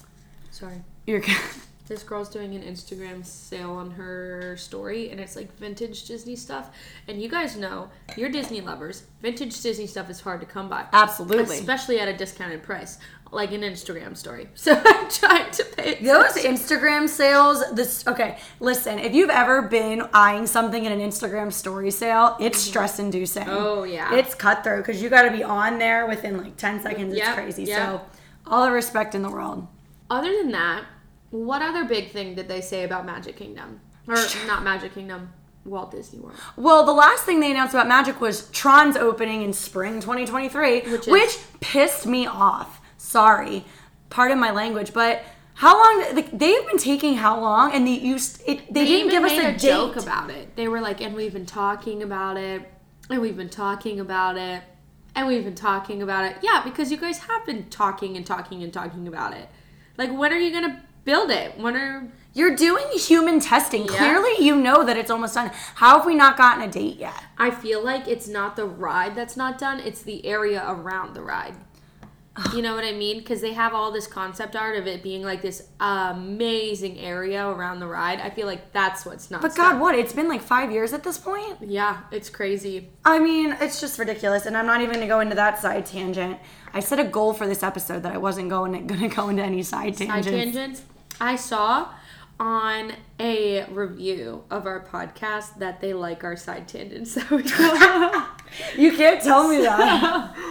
Sorry. 0.52 0.82
you're 1.06 1.22
This 1.88 2.04
girl's 2.04 2.28
doing 2.28 2.54
an 2.54 2.64
Instagram 2.64 3.26
sale 3.26 3.72
on 3.72 3.92
her 3.92 4.58
story, 4.58 5.10
and 5.10 5.22
it's 5.22 5.38
like 5.38 5.58
vintage 5.58 6.06
Disney 6.06 6.36
stuff. 6.36 6.70
And 7.08 7.22
you 7.22 7.30
guys 7.30 7.56
know, 7.56 7.90
you're 8.18 8.30
Disney 8.30 8.60
lovers. 8.60 9.04
Vintage 9.22 9.62
Disney 9.62 9.88
stuff 9.88 10.10
is 10.10 10.20
hard 10.20 10.42
to 10.42 10.46
come 10.46 10.68
by, 10.68 10.86
absolutely. 10.92 11.58
especially 11.58 12.02
at 12.02 12.10
a 12.10 12.14
discounted 12.18 12.62
price, 12.62 12.98
like 13.32 13.52
an 13.52 13.62
Instagram 13.62 14.16
story. 14.16 14.50
So 14.56 14.74
I'm 14.74 15.10
trying 15.10 15.52
to 15.52 15.66
pay. 15.66 15.96
Those. 16.04 16.34
Instagram 16.36 17.08
sales, 17.08 17.64
this 17.74 18.06
okay. 18.08 18.38
Listen, 18.60 19.00
if 19.00 19.14
you've 19.14 19.30
ever 19.30 19.62
been 19.64 20.04
eyeing 20.14 20.48
something 20.48 20.84
in 20.84 20.92
an 20.92 21.00
Instagram 21.00 21.52
story 21.54 21.92
sale, 21.92 22.36
it's 22.40 22.60
mm-hmm. 22.60 22.70
stress 22.70 23.00
inducing. 23.00 23.48
Oh, 23.48 23.84
yeah. 23.84 24.14
it's 24.14 24.36
cutthroat 24.36 24.86
because 24.86 25.02
you 25.02 25.10
got 25.10 25.24
to 25.24 25.32
be 25.32 25.44
on 25.44 25.78
there 25.80 26.08
within 26.08 26.38
like 26.38 26.58
ten 26.58 26.82
seconds. 26.82 27.14
It's 27.14 27.20
Yep, 27.20 27.36
crazy. 27.36 27.64
yep. 27.64 27.78
So, 27.78 28.02
all 28.46 28.66
the 28.66 28.72
respect 28.72 29.16
in 29.16 29.22
the 29.22 29.30
world. 29.30 29.68
Other 30.10 30.36
than 30.38 30.52
that, 30.52 30.86
what 31.32 31.62
other 31.62 31.86
big 31.86 32.12
thing 32.12 32.36
did 32.36 32.48
they 32.48 32.62
say 32.62 32.84
about 32.84 33.06
Magic 33.06 33.36
Kingdom? 33.36 33.82
Or 34.08 34.16
not 34.48 34.64
Magic 34.64 34.94
Kingdom, 34.94 35.34
Walt 35.66 35.92
Disney 35.92 36.20
World. 36.20 36.38
Well, 36.56 36.86
the 36.86 36.94
last 36.94 37.26
thing 37.26 37.40
they 37.40 37.52
announced 37.52 37.74
about 37.74 37.88
Magic 37.88 38.22
was 38.22 38.50
Tron's 38.52 38.96
opening 38.96 39.42
in 39.42 39.54
spring 39.54 40.00
2023, 40.00 40.82
Which 40.82 41.08
which, 41.08 41.38
pissed 41.60 42.06
me 42.06 42.26
off. 42.26 42.82
Sorry, 43.08 43.64
pardon 44.10 44.38
my 44.38 44.52
language, 44.52 44.94
but 44.94 45.24
how 45.54 45.82
long? 45.82 46.14
like, 46.14 46.38
They've 46.38 46.68
been 46.68 46.78
taking 46.78 47.16
how 47.16 47.40
long? 47.40 47.72
And 47.72 47.88
they 47.88 47.94
used 47.94 48.42
it. 48.46 48.72
They, 48.74 48.84
didn't 48.84 49.08
even 49.08 49.10
give 49.10 49.24
us 49.24 49.32
a, 49.32 49.56
a, 49.56 49.58
joke 49.58 49.96
about 49.96 50.30
it. 50.30 50.58
They 50.58 50.68
were 50.68 50.82
like, 50.82 51.00
and 51.00 51.16
we've 51.16 51.32
been 51.32 51.46
talking 51.46 52.04
about 52.04 52.36
it, 52.36 52.70
and 53.10 53.22
we've 53.22 53.38
been 53.38 53.50
talking 53.50 54.02
about 54.02 54.36
it, 54.36 54.62
and 55.16 55.26
we've 55.26 55.46
been 55.46 55.56
talking 55.56 56.02
about 56.02 56.26
it. 56.26 56.36
Yeah, 56.42 56.62
because 56.66 56.92
you 56.92 56.98
guys 56.98 57.20
have 57.20 57.46
been 57.46 57.70
talking 57.70 58.18
and 58.18 58.26
talking 58.26 58.62
and 58.62 58.74
talking 58.74 59.08
about 59.08 59.34
it. 59.34 59.48
Like, 59.98 60.12
when 60.12 60.34
are 60.34 60.38
you 60.38 60.52
gonna 60.52 60.84
build 61.06 61.32
it? 61.32 61.58
When 61.58 61.78
are 61.78 62.12
You're 62.34 62.58
doing 62.58 62.88
human 62.94 63.40
testing. 63.40 63.86
Yeah. 63.86 63.96
Clearly, 64.00 64.46
you 64.46 64.58
know 64.58 64.84
that 64.84 64.98
it's 64.98 65.10
almost 65.10 65.34
done. 65.34 65.52
How 65.76 66.00
have 66.00 66.06
we 66.06 66.14
not 66.14 66.36
gotten 66.36 66.62
a 66.62 66.70
date 66.70 66.98
yet? 66.98 67.24
I 67.38 67.52
feel 67.52 67.82
like 67.82 68.06
it's 68.10 68.28
not 68.28 68.58
the 68.58 68.66
ride 68.66 69.16
that's 69.16 69.38
not 69.38 69.58
done; 69.58 69.80
it's 69.80 70.02
the 70.02 70.26
area 70.26 70.62
around 70.68 71.14
the 71.14 71.22
ride. 71.22 71.56
You 72.54 72.62
know 72.62 72.76
what 72.76 72.84
I 72.84 72.92
mean? 72.92 73.18
Because 73.18 73.42
they 73.42 73.54
have 73.54 73.74
all 73.74 73.92
this 73.92 74.08
concept 74.08 74.56
art 74.56 74.78
of 74.78 74.88
it 74.88 75.04
being 75.04 75.24
like 75.24 75.42
this 75.42 75.68
amazing 75.80 77.00
area 77.00 77.48
around 77.48 77.80
the 77.80 77.88
ride. 77.88 78.20
I 78.20 78.30
feel 78.30 78.48
like 78.48 78.72
that's 78.72 79.06
what's 79.06 79.30
not. 79.30 79.42
But. 79.42 79.56
God, 79.56 79.80
what? 79.80 79.96
It's 79.96 80.14
been 80.14 80.28
like 80.28 80.42
five 80.42 80.72
years 80.72 80.94
at 80.94 81.04
this 81.04 81.18
point. 81.18 81.58
Yeah, 81.62 82.02
it's 82.12 82.30
crazy. 82.30 82.90
I 83.06 83.20
mean, 83.20 83.56
it's 83.60 83.82
just 83.82 84.00
ridiculous, 84.00 84.46
and 84.46 84.56
I'm 84.56 84.66
not 84.66 84.82
even 84.82 84.94
gonna 84.96 85.08
go 85.08 85.20
into 85.20 85.36
that 85.36 85.60
side 85.60 85.86
tangent. 85.86 86.40
I 86.74 86.80
set 86.80 87.00
a 87.00 87.04
goal 87.04 87.34
for 87.34 87.48
this 87.48 87.64
episode 87.64 88.04
that 88.04 88.14
I 88.14 88.18
wasn't 88.18 88.50
going 88.50 88.88
gonna 88.88 89.10
go 89.10 89.30
into 89.30 89.44
any 89.44 89.64
side 89.64 89.98
tangents. 89.98 90.28
Side 90.28 90.32
tangents. 90.32 90.58
tangents. 90.58 90.82
I 91.20 91.36
saw 91.36 91.94
on 92.40 92.94
a 93.20 93.66
review 93.72 94.44
of 94.52 94.68
our 94.68 94.86
podcast 94.86 95.58
that 95.58 95.82
they 95.82 95.94
like 95.94 96.24
our 96.24 96.36
side 96.36 96.68
tangents 96.68 97.14
So 97.14 97.22
we 97.36 97.42
go. 97.58 98.24
You 98.78 98.96
can't 98.96 99.22
tell 99.22 99.48
me 99.48 99.62
that. 99.62 100.36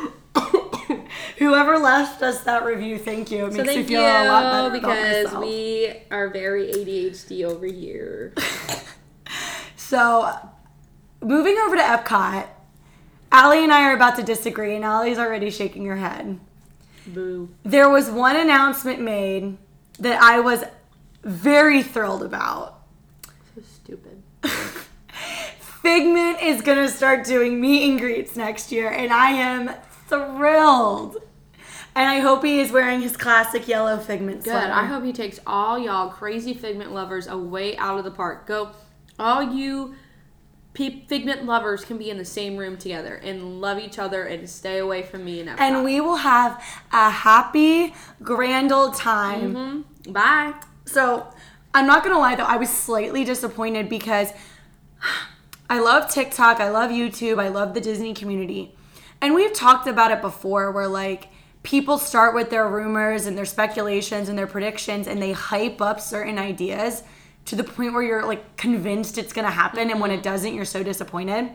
Whoever 1.38 1.78
left 1.78 2.22
us 2.22 2.40
that 2.44 2.64
review, 2.64 2.98
thank 2.98 3.30
you. 3.30 3.46
It 3.46 3.52
so 3.52 3.58
makes 3.58 3.76
me 3.76 3.82
feel 3.82 4.00
a 4.00 4.28
lot 4.28 4.52
better 4.52 4.68
about 4.68 4.72
because 4.72 5.24
myself. 5.26 5.44
we 5.44 5.94
are 6.10 6.30
very 6.30 6.72
ADHD 6.72 7.44
over 7.44 7.66
here. 7.66 8.34
So, 9.88 10.36
moving 11.22 11.56
over 11.58 11.76
to 11.76 11.82
Epcot, 11.82 12.48
Allie 13.30 13.62
and 13.62 13.72
I 13.72 13.84
are 13.84 13.94
about 13.94 14.16
to 14.16 14.24
disagree, 14.24 14.74
and 14.74 14.84
Allie's 14.84 15.16
already 15.16 15.48
shaking 15.48 15.86
her 15.86 15.94
head. 15.94 16.40
Boo. 17.06 17.50
There 17.62 17.88
was 17.88 18.10
one 18.10 18.34
announcement 18.34 19.00
made 19.00 19.56
that 20.00 20.20
I 20.20 20.40
was 20.40 20.64
very 21.22 21.84
thrilled 21.84 22.24
about. 22.24 22.82
So 23.54 23.62
stupid. 23.62 24.24
Figment 25.60 26.42
is 26.42 26.62
gonna 26.62 26.88
start 26.88 27.24
doing 27.24 27.60
meet 27.60 27.88
and 27.88 28.00
greets 28.00 28.34
next 28.34 28.72
year, 28.72 28.90
and 28.90 29.12
I 29.12 29.30
am 29.30 29.70
thrilled. 30.08 31.18
And 31.96 32.08
I 32.08 32.20
hope 32.20 32.44
he 32.44 32.60
is 32.60 32.70
wearing 32.70 33.00
his 33.00 33.16
classic 33.16 33.66
yellow 33.66 33.96
Figment 33.96 34.44
Good. 34.44 34.50
sweater. 34.50 34.70
I 34.72 34.84
hope 34.84 35.02
he 35.02 35.12
takes 35.14 35.40
all 35.46 35.78
y'all 35.78 36.10
crazy 36.10 36.52
figment 36.52 36.92
lovers 36.92 37.26
away 37.26 37.74
out 37.78 37.98
of 37.98 38.04
the 38.04 38.10
park. 38.10 38.46
Go, 38.46 38.72
all 39.18 39.42
you 39.42 39.94
pe- 40.74 41.06
figment 41.06 41.46
lovers 41.46 41.86
can 41.86 41.96
be 41.96 42.10
in 42.10 42.18
the 42.18 42.24
same 42.24 42.58
room 42.58 42.76
together 42.76 43.14
and 43.14 43.62
love 43.62 43.78
each 43.78 43.98
other 43.98 44.24
and 44.24 44.48
stay 44.48 44.76
away 44.76 45.02
from 45.04 45.24
me 45.24 45.40
and 45.40 45.48
Epcot. 45.48 45.60
and 45.60 45.84
we 45.84 46.02
will 46.02 46.16
have 46.16 46.62
a 46.92 47.08
happy, 47.08 47.94
grand 48.22 48.70
old 48.72 48.94
time. 48.94 49.84
Mhm. 50.06 50.12
Bye. 50.12 50.52
So, 50.84 51.26
I'm 51.72 51.86
not 51.86 52.04
gonna 52.04 52.18
lie 52.18 52.34
though, 52.34 52.44
I 52.44 52.58
was 52.58 52.68
slightly 52.68 53.24
disappointed 53.24 53.88
because 53.88 54.32
I 55.70 55.80
love 55.80 56.10
TikTok, 56.10 56.60
I 56.60 56.68
love 56.68 56.90
YouTube, 56.90 57.40
I 57.40 57.48
love 57.48 57.72
the 57.72 57.80
Disney 57.80 58.12
community. 58.12 58.74
And 59.22 59.34
we've 59.34 59.54
talked 59.54 59.86
about 59.88 60.10
it 60.10 60.20
before 60.20 60.70
where 60.70 60.88
like 60.88 61.28
people 61.66 61.98
start 61.98 62.32
with 62.32 62.48
their 62.48 62.68
rumors 62.68 63.26
and 63.26 63.36
their 63.36 63.44
speculations 63.44 64.28
and 64.28 64.38
their 64.38 64.46
predictions 64.46 65.08
and 65.08 65.20
they 65.20 65.32
hype 65.32 65.82
up 65.82 66.00
certain 66.00 66.38
ideas 66.38 67.02
to 67.44 67.56
the 67.56 67.64
point 67.64 67.92
where 67.92 68.04
you're 68.04 68.24
like 68.24 68.56
convinced 68.56 69.18
it's 69.18 69.32
gonna 69.32 69.50
happen 69.50 69.90
and 69.90 70.00
when 70.00 70.12
it 70.12 70.14
mm-hmm. 70.14 70.22
doesn't, 70.22 70.54
you're 70.54 70.64
so 70.64 70.84
disappointed. 70.84 71.50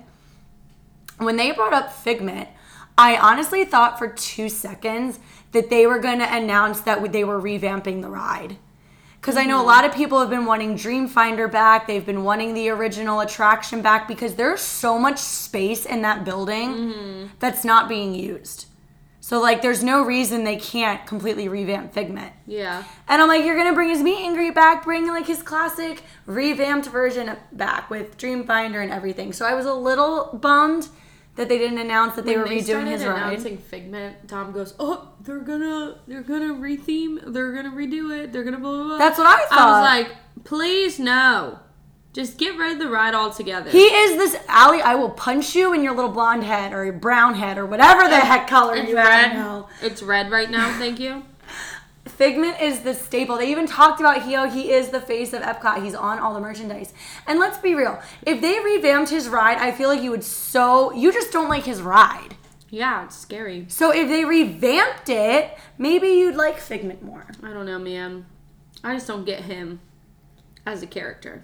When 1.17 1.37
they 1.37 1.51
brought 1.51 1.71
up 1.71 1.93
Figment, 1.93 2.49
I 2.97 3.15
honestly 3.15 3.63
thought 3.63 3.97
for 3.97 4.09
two 4.09 4.49
seconds 4.49 5.17
that 5.53 5.69
they 5.69 5.87
were 5.87 5.99
gonna 5.99 6.27
announce 6.29 6.81
that 6.81 7.13
they 7.13 7.23
were 7.23 7.41
revamping 7.41 8.01
the 8.01 8.09
ride. 8.09 8.57
Because 9.21 9.37
I 9.37 9.45
know 9.45 9.57
a 9.57 9.59
mm-hmm. 9.59 9.67
lot 9.67 9.85
of 9.85 9.93
people 9.93 10.19
have 10.19 10.29
been 10.29 10.45
wanting 10.45 10.75
Dreamfinder 10.75 11.49
back. 11.49 11.87
They've 11.87 12.05
been 12.05 12.25
wanting 12.25 12.53
the 12.53 12.67
original 12.67 13.21
attraction 13.21 13.81
back 13.81 14.09
because 14.09 14.35
there's 14.35 14.59
so 14.59 14.99
much 14.99 15.19
space 15.19 15.85
in 15.85 16.01
that 16.01 16.25
building 16.25 16.73
mm-hmm. 16.73 17.27
that's 17.39 17.63
not 17.63 17.87
being 17.87 18.13
used. 18.13 18.65
So, 19.31 19.39
like, 19.39 19.61
there's 19.61 19.81
no 19.81 20.03
reason 20.03 20.43
they 20.43 20.57
can't 20.57 21.07
completely 21.07 21.47
revamp 21.47 21.93
Figment. 21.93 22.33
Yeah. 22.45 22.83
And 23.07 23.21
I'm 23.21 23.29
like, 23.29 23.45
you're 23.45 23.55
gonna 23.55 23.71
bring 23.71 23.87
his 23.87 24.03
meet 24.03 24.25
and 24.25 24.35
greet 24.35 24.53
back, 24.53 24.83
bring 24.83 25.07
like 25.07 25.25
his 25.25 25.41
classic 25.41 26.03
revamped 26.25 26.89
version 26.89 27.37
back 27.53 27.89
with 27.89 28.17
Dreamfinder 28.17 28.83
and 28.83 28.91
everything. 28.91 29.31
So 29.31 29.45
I 29.45 29.53
was 29.53 29.65
a 29.65 29.73
little 29.73 30.37
bummed 30.41 30.89
that 31.37 31.47
they 31.47 31.57
didn't 31.57 31.77
announce 31.77 32.17
that 32.17 32.25
they 32.25 32.35
When 32.35 32.41
were 32.41 32.55
redoing 32.55 32.63
started 32.63 32.89
his 32.89 33.05
ride. 33.05 33.15
announcing 33.15 33.57
Figment, 33.57 34.27
Tom 34.27 34.51
goes, 34.51 34.73
"Oh, 34.77 35.13
they're 35.21 35.39
gonna, 35.39 36.01
they're 36.07 36.23
gonna 36.23 36.53
retheme, 36.53 37.21
they're 37.31 37.53
gonna 37.53 37.71
redo 37.71 38.13
it, 38.13 38.33
they're 38.33 38.43
gonna 38.43 38.59
blah 38.59 38.71
blah." 38.71 38.83
blah." 38.83 38.97
That's 38.97 39.17
what 39.17 39.27
I 39.27 39.45
thought. 39.45 39.59
I 39.59 39.79
was 39.79 40.07
like, 40.09 40.43
"Please 40.43 40.99
no, 40.99 41.59
just 42.13 42.37
get 42.37 42.57
rid 42.57 42.73
of 42.73 42.79
the 42.79 42.89
ride 42.89 43.13
altogether." 43.13 43.69
He 43.69 43.83
is 43.83 44.17
this 44.17 44.41
Allie. 44.47 44.81
I 44.81 44.95
will 44.95 45.09
punch 45.09 45.55
you 45.55 45.73
in 45.73 45.83
your 45.83 45.95
little 45.95 46.11
blonde 46.11 46.43
head 46.43 46.73
or 46.73 46.83
your 46.83 46.93
brown 46.93 47.35
head 47.35 47.57
or 47.57 47.65
whatever 47.65 48.07
the 48.07 48.19
heck 48.19 48.47
color 48.47 48.75
it's 48.75 48.89
you 48.89 48.97
have 48.97 49.07
red. 49.07 49.33
now. 49.33 49.69
It's 49.81 50.01
red 50.01 50.31
right 50.31 50.49
now. 50.49 50.77
Thank 50.77 50.99
you. 50.99 51.23
Figment 52.05 52.59
is 52.61 52.81
the 52.81 52.93
staple. 52.93 53.37
They 53.37 53.51
even 53.51 53.67
talked 53.67 53.99
about 53.99 54.23
Hio. 54.23 54.49
He 54.49 54.71
is 54.71 54.89
the 54.89 54.99
face 55.01 55.33
of 55.33 55.41
Epcot. 55.43 55.83
He's 55.83 55.95
on 55.95 56.19
all 56.19 56.33
the 56.33 56.39
merchandise. 56.39 56.93
And 57.27 57.39
let's 57.39 57.57
be 57.59 57.75
real. 57.75 58.01
If 58.23 58.41
they 58.41 58.59
revamped 58.59 59.09
his 59.11 59.29
ride, 59.29 59.57
I 59.57 59.71
feel 59.71 59.87
like 59.87 60.01
you 60.01 60.11
would 60.11 60.23
so. 60.23 60.91
You 60.93 61.11
just 61.13 61.31
don't 61.31 61.49
like 61.49 61.63
his 61.63 61.81
ride. 61.81 62.35
Yeah, 62.69 63.03
it's 63.05 63.17
scary. 63.17 63.65
So 63.67 63.91
if 63.91 64.07
they 64.07 64.23
revamped 64.25 65.09
it, 65.09 65.57
maybe 65.77 66.07
you'd 66.07 66.35
like 66.35 66.57
Figment 66.57 67.03
more. 67.03 67.27
I 67.43 67.51
don't 67.53 67.65
know, 67.65 67.77
man. 67.79 68.25
I 68.83 68.95
just 68.95 69.07
don't 69.07 69.25
get 69.25 69.41
him 69.41 69.81
as 70.65 70.81
a 70.81 70.87
character. 70.87 71.43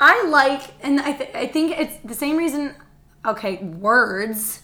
I 0.00 0.26
like, 0.26 0.74
and 0.82 1.00
I, 1.00 1.12
th- 1.12 1.34
I 1.34 1.46
think 1.46 1.78
it's 1.78 1.96
the 2.04 2.14
same 2.14 2.36
reason. 2.36 2.74
Okay, 3.24 3.56
words. 3.56 4.62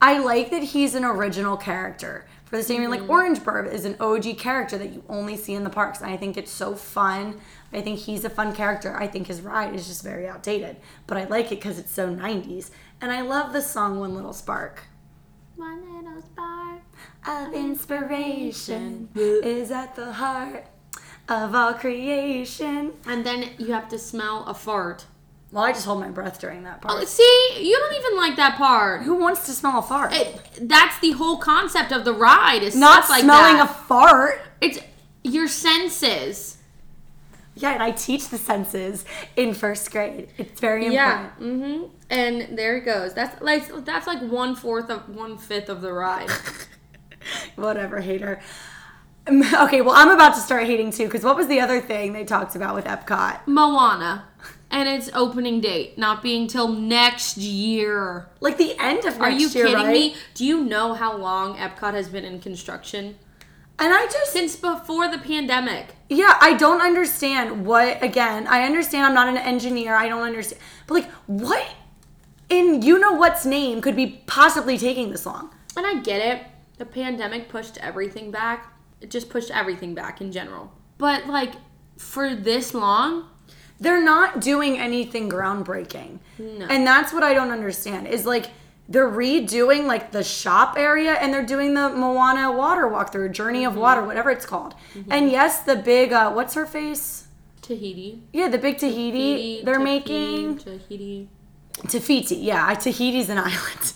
I 0.00 0.18
like 0.18 0.50
that 0.50 0.62
he's 0.62 0.94
an 0.94 1.04
original 1.04 1.56
character. 1.56 2.26
For 2.44 2.56
the 2.56 2.62
same 2.62 2.78
reason, 2.78 2.90
like 2.90 3.00
mm-hmm. 3.02 3.10
Orange 3.10 3.44
Bird 3.44 3.66
is 3.66 3.84
an 3.84 3.96
OG 4.00 4.38
character 4.38 4.78
that 4.78 4.92
you 4.92 5.04
only 5.08 5.36
see 5.36 5.54
in 5.54 5.64
the 5.64 5.70
parks, 5.70 6.00
and 6.00 6.10
I 6.10 6.16
think 6.16 6.36
it's 6.36 6.50
so 6.50 6.74
fun. 6.74 7.40
I 7.72 7.82
think 7.82 7.98
he's 7.98 8.24
a 8.24 8.30
fun 8.30 8.54
character. 8.54 8.96
I 8.96 9.06
think 9.06 9.26
his 9.26 9.42
ride 9.42 9.74
is 9.74 9.86
just 9.86 10.02
very 10.02 10.26
outdated, 10.26 10.76
but 11.06 11.18
I 11.18 11.24
like 11.24 11.46
it 11.46 11.56
because 11.56 11.78
it's 11.78 11.92
so 11.92 12.08
'90s, 12.08 12.70
and 13.00 13.12
I 13.12 13.20
love 13.20 13.52
the 13.52 13.60
song 13.60 14.00
"One 14.00 14.14
Little 14.14 14.32
Spark." 14.32 14.84
One 15.56 15.94
little 15.94 16.22
spark. 16.22 16.80
of 17.26 17.52
inspiration 17.52 19.08
is 19.14 19.70
at 19.70 19.94
the 19.96 20.12
heart 20.12 20.66
of 21.28 21.54
all 21.54 21.74
creation. 21.74 22.92
And 23.06 23.24
then 23.24 23.50
you 23.58 23.72
have 23.72 23.88
to 23.90 23.98
smell 23.98 24.44
a 24.46 24.54
fart. 24.54 25.06
Well, 25.50 25.64
I 25.64 25.72
just 25.72 25.86
hold 25.86 26.00
my 26.00 26.10
breath 26.10 26.38
during 26.40 26.64
that 26.64 26.82
part. 26.82 27.06
See, 27.08 27.50
you 27.60 27.76
don't 27.78 27.94
even 27.94 28.16
like 28.18 28.36
that 28.36 28.56
part. 28.56 29.02
Who 29.04 29.14
wants 29.14 29.46
to 29.46 29.52
smell 29.52 29.78
a 29.78 29.82
fart? 29.82 30.12
It, 30.12 30.40
that's 30.62 30.98
the 31.00 31.12
whole 31.12 31.38
concept 31.38 31.90
of 31.90 32.04
the 32.04 32.12
ride 32.12 32.62
is 32.62 32.76
Not 32.76 33.08
like 33.08 33.22
smelling 33.22 33.56
that. 33.56 33.70
a 33.70 33.72
fart. 33.72 34.42
it's 34.60 34.78
your 35.24 35.48
senses. 35.48 36.56
Yeah, 37.54 37.72
and 37.72 37.82
I 37.82 37.90
teach 37.92 38.28
the 38.28 38.38
senses 38.38 39.04
in 39.36 39.52
first 39.54 39.90
grade. 39.90 40.28
It's 40.38 40.60
very 40.60 40.92
Yeah. 40.92 41.24
important. 41.30 41.62
Mm-hmm. 41.62 41.84
And 42.10 42.58
there 42.58 42.76
it 42.76 42.84
goes. 42.84 43.14
That's 43.14 43.40
like 43.42 43.84
that's 43.84 44.06
like 44.06 44.20
one 44.22 44.54
fourth 44.54 44.90
of 44.90 45.08
one 45.08 45.38
fifth 45.38 45.68
of 45.70 45.80
the 45.80 45.92
ride. 45.92 46.30
Whatever, 47.56 48.00
hater. 48.00 48.40
Okay, 49.58 49.80
well, 49.80 49.94
I'm 49.94 50.10
about 50.10 50.34
to 50.34 50.40
start 50.40 50.64
hating 50.64 50.90
too, 50.90 51.04
because 51.04 51.22
what 51.22 51.36
was 51.36 51.48
the 51.48 51.60
other 51.60 51.80
thing 51.80 52.12
they 52.12 52.24
talked 52.24 52.56
about 52.56 52.74
with 52.74 52.84
Epcot? 52.84 53.46
Moana. 53.46 54.24
And 54.70 54.88
its 54.88 55.10
opening 55.14 55.60
date 55.60 55.96
not 55.96 56.22
being 56.22 56.46
till 56.46 56.68
next 56.68 57.38
year. 57.38 58.28
Like 58.40 58.58
the 58.58 58.78
end 58.78 58.98
of 59.06 59.18
next 59.18 59.18
year. 59.18 59.24
Are 59.24 59.30
you 59.30 59.48
year, 59.48 59.66
kidding 59.66 59.86
right? 59.86 59.92
me? 59.92 60.16
Do 60.34 60.44
you 60.44 60.62
know 60.62 60.92
how 60.92 61.16
long 61.16 61.56
Epcot 61.56 61.94
has 61.94 62.08
been 62.08 62.24
in 62.24 62.40
construction? 62.40 63.16
And 63.78 63.92
I 63.92 64.06
just 64.06 64.32
Since 64.32 64.56
before 64.56 65.08
the 65.08 65.18
pandemic. 65.18 65.94
Yeah, 66.10 66.36
I 66.40 66.54
don't 66.54 66.82
understand 66.82 67.64
what 67.64 68.02
again, 68.02 68.46
I 68.46 68.64
understand 68.64 69.06
I'm 69.06 69.14
not 69.14 69.28
an 69.28 69.36
engineer, 69.36 69.94
I 69.94 70.08
don't 70.08 70.22
understand. 70.22 70.60
But 70.86 70.94
like 70.94 71.10
what 71.26 71.64
in 72.48 72.82
you 72.82 72.98
know 72.98 73.12
what's 73.12 73.46
name 73.46 73.80
could 73.80 73.94
be 73.94 74.22
possibly 74.26 74.78
taking 74.78 75.10
this 75.10 75.24
long? 75.24 75.54
And 75.76 75.86
I 75.86 76.00
get 76.00 76.20
it. 76.20 76.46
The 76.78 76.86
pandemic 76.86 77.48
pushed 77.48 77.78
everything 77.78 78.30
back. 78.30 78.72
It 79.00 79.10
just 79.10 79.28
pushed 79.30 79.50
everything 79.50 79.94
back 79.94 80.20
in 80.20 80.32
general. 80.32 80.72
But 80.98 81.26
like 81.26 81.54
for 81.96 82.34
this 82.34 82.74
long, 82.74 83.24
They're 83.80 84.02
not 84.02 84.40
doing 84.40 84.76
anything 84.78 85.30
groundbreaking. 85.30 86.18
No. 86.38 86.66
And 86.66 86.84
that's 86.84 87.12
what 87.12 87.22
I 87.22 87.32
don't 87.32 87.52
understand. 87.52 88.08
Is 88.08 88.26
like 88.26 88.46
they're 88.88 89.08
redoing 89.10 89.84
like 89.86 90.10
the 90.10 90.24
shop 90.24 90.74
area 90.76 91.12
and 91.12 91.32
they're 91.32 91.46
doing 91.46 91.74
the 91.74 91.88
Moana 91.90 92.50
water 92.50 92.84
walkthrough, 92.88 93.30
Journey 93.32 93.60
Mm-hmm. 93.62 93.76
of 93.76 93.76
Water, 93.76 94.04
whatever 94.04 94.30
it's 94.30 94.46
called. 94.46 94.74
And 95.10 95.30
yes, 95.30 95.60
the 95.62 95.76
big 95.76 96.12
uh 96.12 96.32
what's 96.32 96.54
her 96.54 96.66
face? 96.66 97.28
Tahiti. 97.62 98.22
Yeah, 98.32 98.48
the 98.48 98.58
big 98.58 98.78
Tahiti, 98.78 99.62
they're 99.62 99.74
Tahiti, 99.74 99.84
making 99.84 100.58
Tahiti. 100.58 101.28
Tahiti, 101.86 102.36
yeah, 102.36 102.74
Tahiti's 102.74 103.28
an 103.28 103.38
island. 103.50 103.92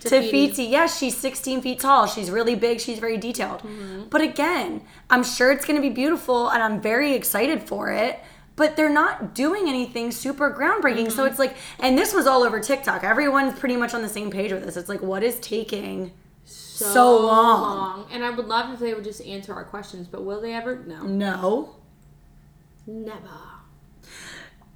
Tahiti, 0.00 0.64
yeah, 0.64 0.86
she's 0.86 1.16
16 1.16 1.60
feet 1.62 1.80
tall. 1.80 2.06
She's 2.06 2.30
really 2.30 2.54
big. 2.54 2.80
She's 2.80 2.98
very 2.98 3.16
detailed. 3.16 3.60
Mm-hmm. 3.62 4.04
But 4.10 4.20
again, 4.20 4.82
I'm 5.10 5.24
sure 5.24 5.50
it's 5.52 5.64
going 5.64 5.80
to 5.80 5.86
be 5.86 5.92
beautiful 5.94 6.48
and 6.48 6.62
I'm 6.62 6.80
very 6.80 7.12
excited 7.14 7.62
for 7.62 7.90
it. 7.90 8.20
But 8.56 8.74
they're 8.76 8.90
not 8.92 9.34
doing 9.34 9.68
anything 9.68 10.10
super 10.10 10.50
groundbreaking. 10.52 11.12
So 11.12 11.22
Mm-hmm. 11.22 11.26
it's 11.30 11.38
like, 11.38 11.56
and 11.78 11.96
this 11.96 12.12
was 12.12 12.26
all 12.26 12.42
over 12.42 12.58
TikTok. 12.58 13.04
Everyone's 13.04 13.56
pretty 13.58 13.76
much 13.76 13.94
on 13.94 14.02
the 14.02 14.08
same 14.08 14.30
page 14.30 14.52
with 14.52 14.64
this. 14.64 14.76
It's 14.76 14.88
like, 14.88 15.00
what 15.00 15.22
is 15.22 15.38
taking 15.38 16.10
so, 16.44 17.18
long? 17.24 18.06
And 18.10 18.24
I 18.24 18.30
would 18.30 18.46
love 18.46 18.72
if 18.74 18.80
they 18.80 18.94
would 18.94 19.04
just 19.04 19.20
answer 19.22 19.54
our 19.54 19.64
questions, 19.64 20.08
but 20.08 20.24
will 20.24 20.40
they 20.40 20.54
ever? 20.54 20.82
No. 20.86 21.02
No. 21.04 21.76
Never. 22.86 23.28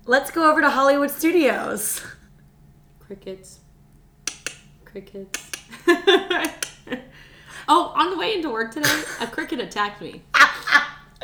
Let's 0.06 0.30
go 0.30 0.48
over 0.50 0.61
to 0.61 0.70
Hollywood 0.70 1.11
Studios. 1.11 2.02
Crickets. 3.00 3.61
Crickets. 4.92 5.50
oh, 7.68 7.92
on 7.96 8.11
the 8.11 8.18
way 8.18 8.35
into 8.35 8.50
work 8.50 8.72
today, 8.72 9.02
a 9.20 9.26
cricket 9.26 9.59
attacked 9.59 10.00
me. 10.02 10.22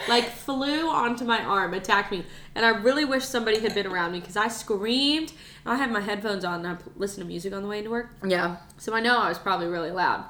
like 0.08 0.30
flew 0.30 0.88
onto 0.88 1.24
my 1.24 1.42
arm, 1.42 1.74
attacked 1.74 2.10
me, 2.10 2.24
and 2.54 2.64
I 2.64 2.70
really 2.70 3.04
wish 3.04 3.24
somebody 3.24 3.58
had 3.60 3.74
been 3.74 3.86
around 3.86 4.12
me 4.12 4.20
because 4.20 4.36
I 4.36 4.48
screamed. 4.48 5.32
I 5.66 5.76
had 5.76 5.90
my 5.90 6.00
headphones 6.00 6.44
on 6.46 6.64
and 6.64 6.78
I 6.78 6.78
listened 6.96 7.24
to 7.24 7.28
music 7.28 7.52
on 7.52 7.62
the 7.62 7.68
way 7.68 7.78
into 7.78 7.90
work, 7.90 8.08
Yeah. 8.26 8.56
so 8.78 8.94
I 8.94 9.00
know 9.00 9.18
I 9.18 9.28
was 9.28 9.38
probably 9.38 9.66
really 9.66 9.90
loud. 9.90 10.24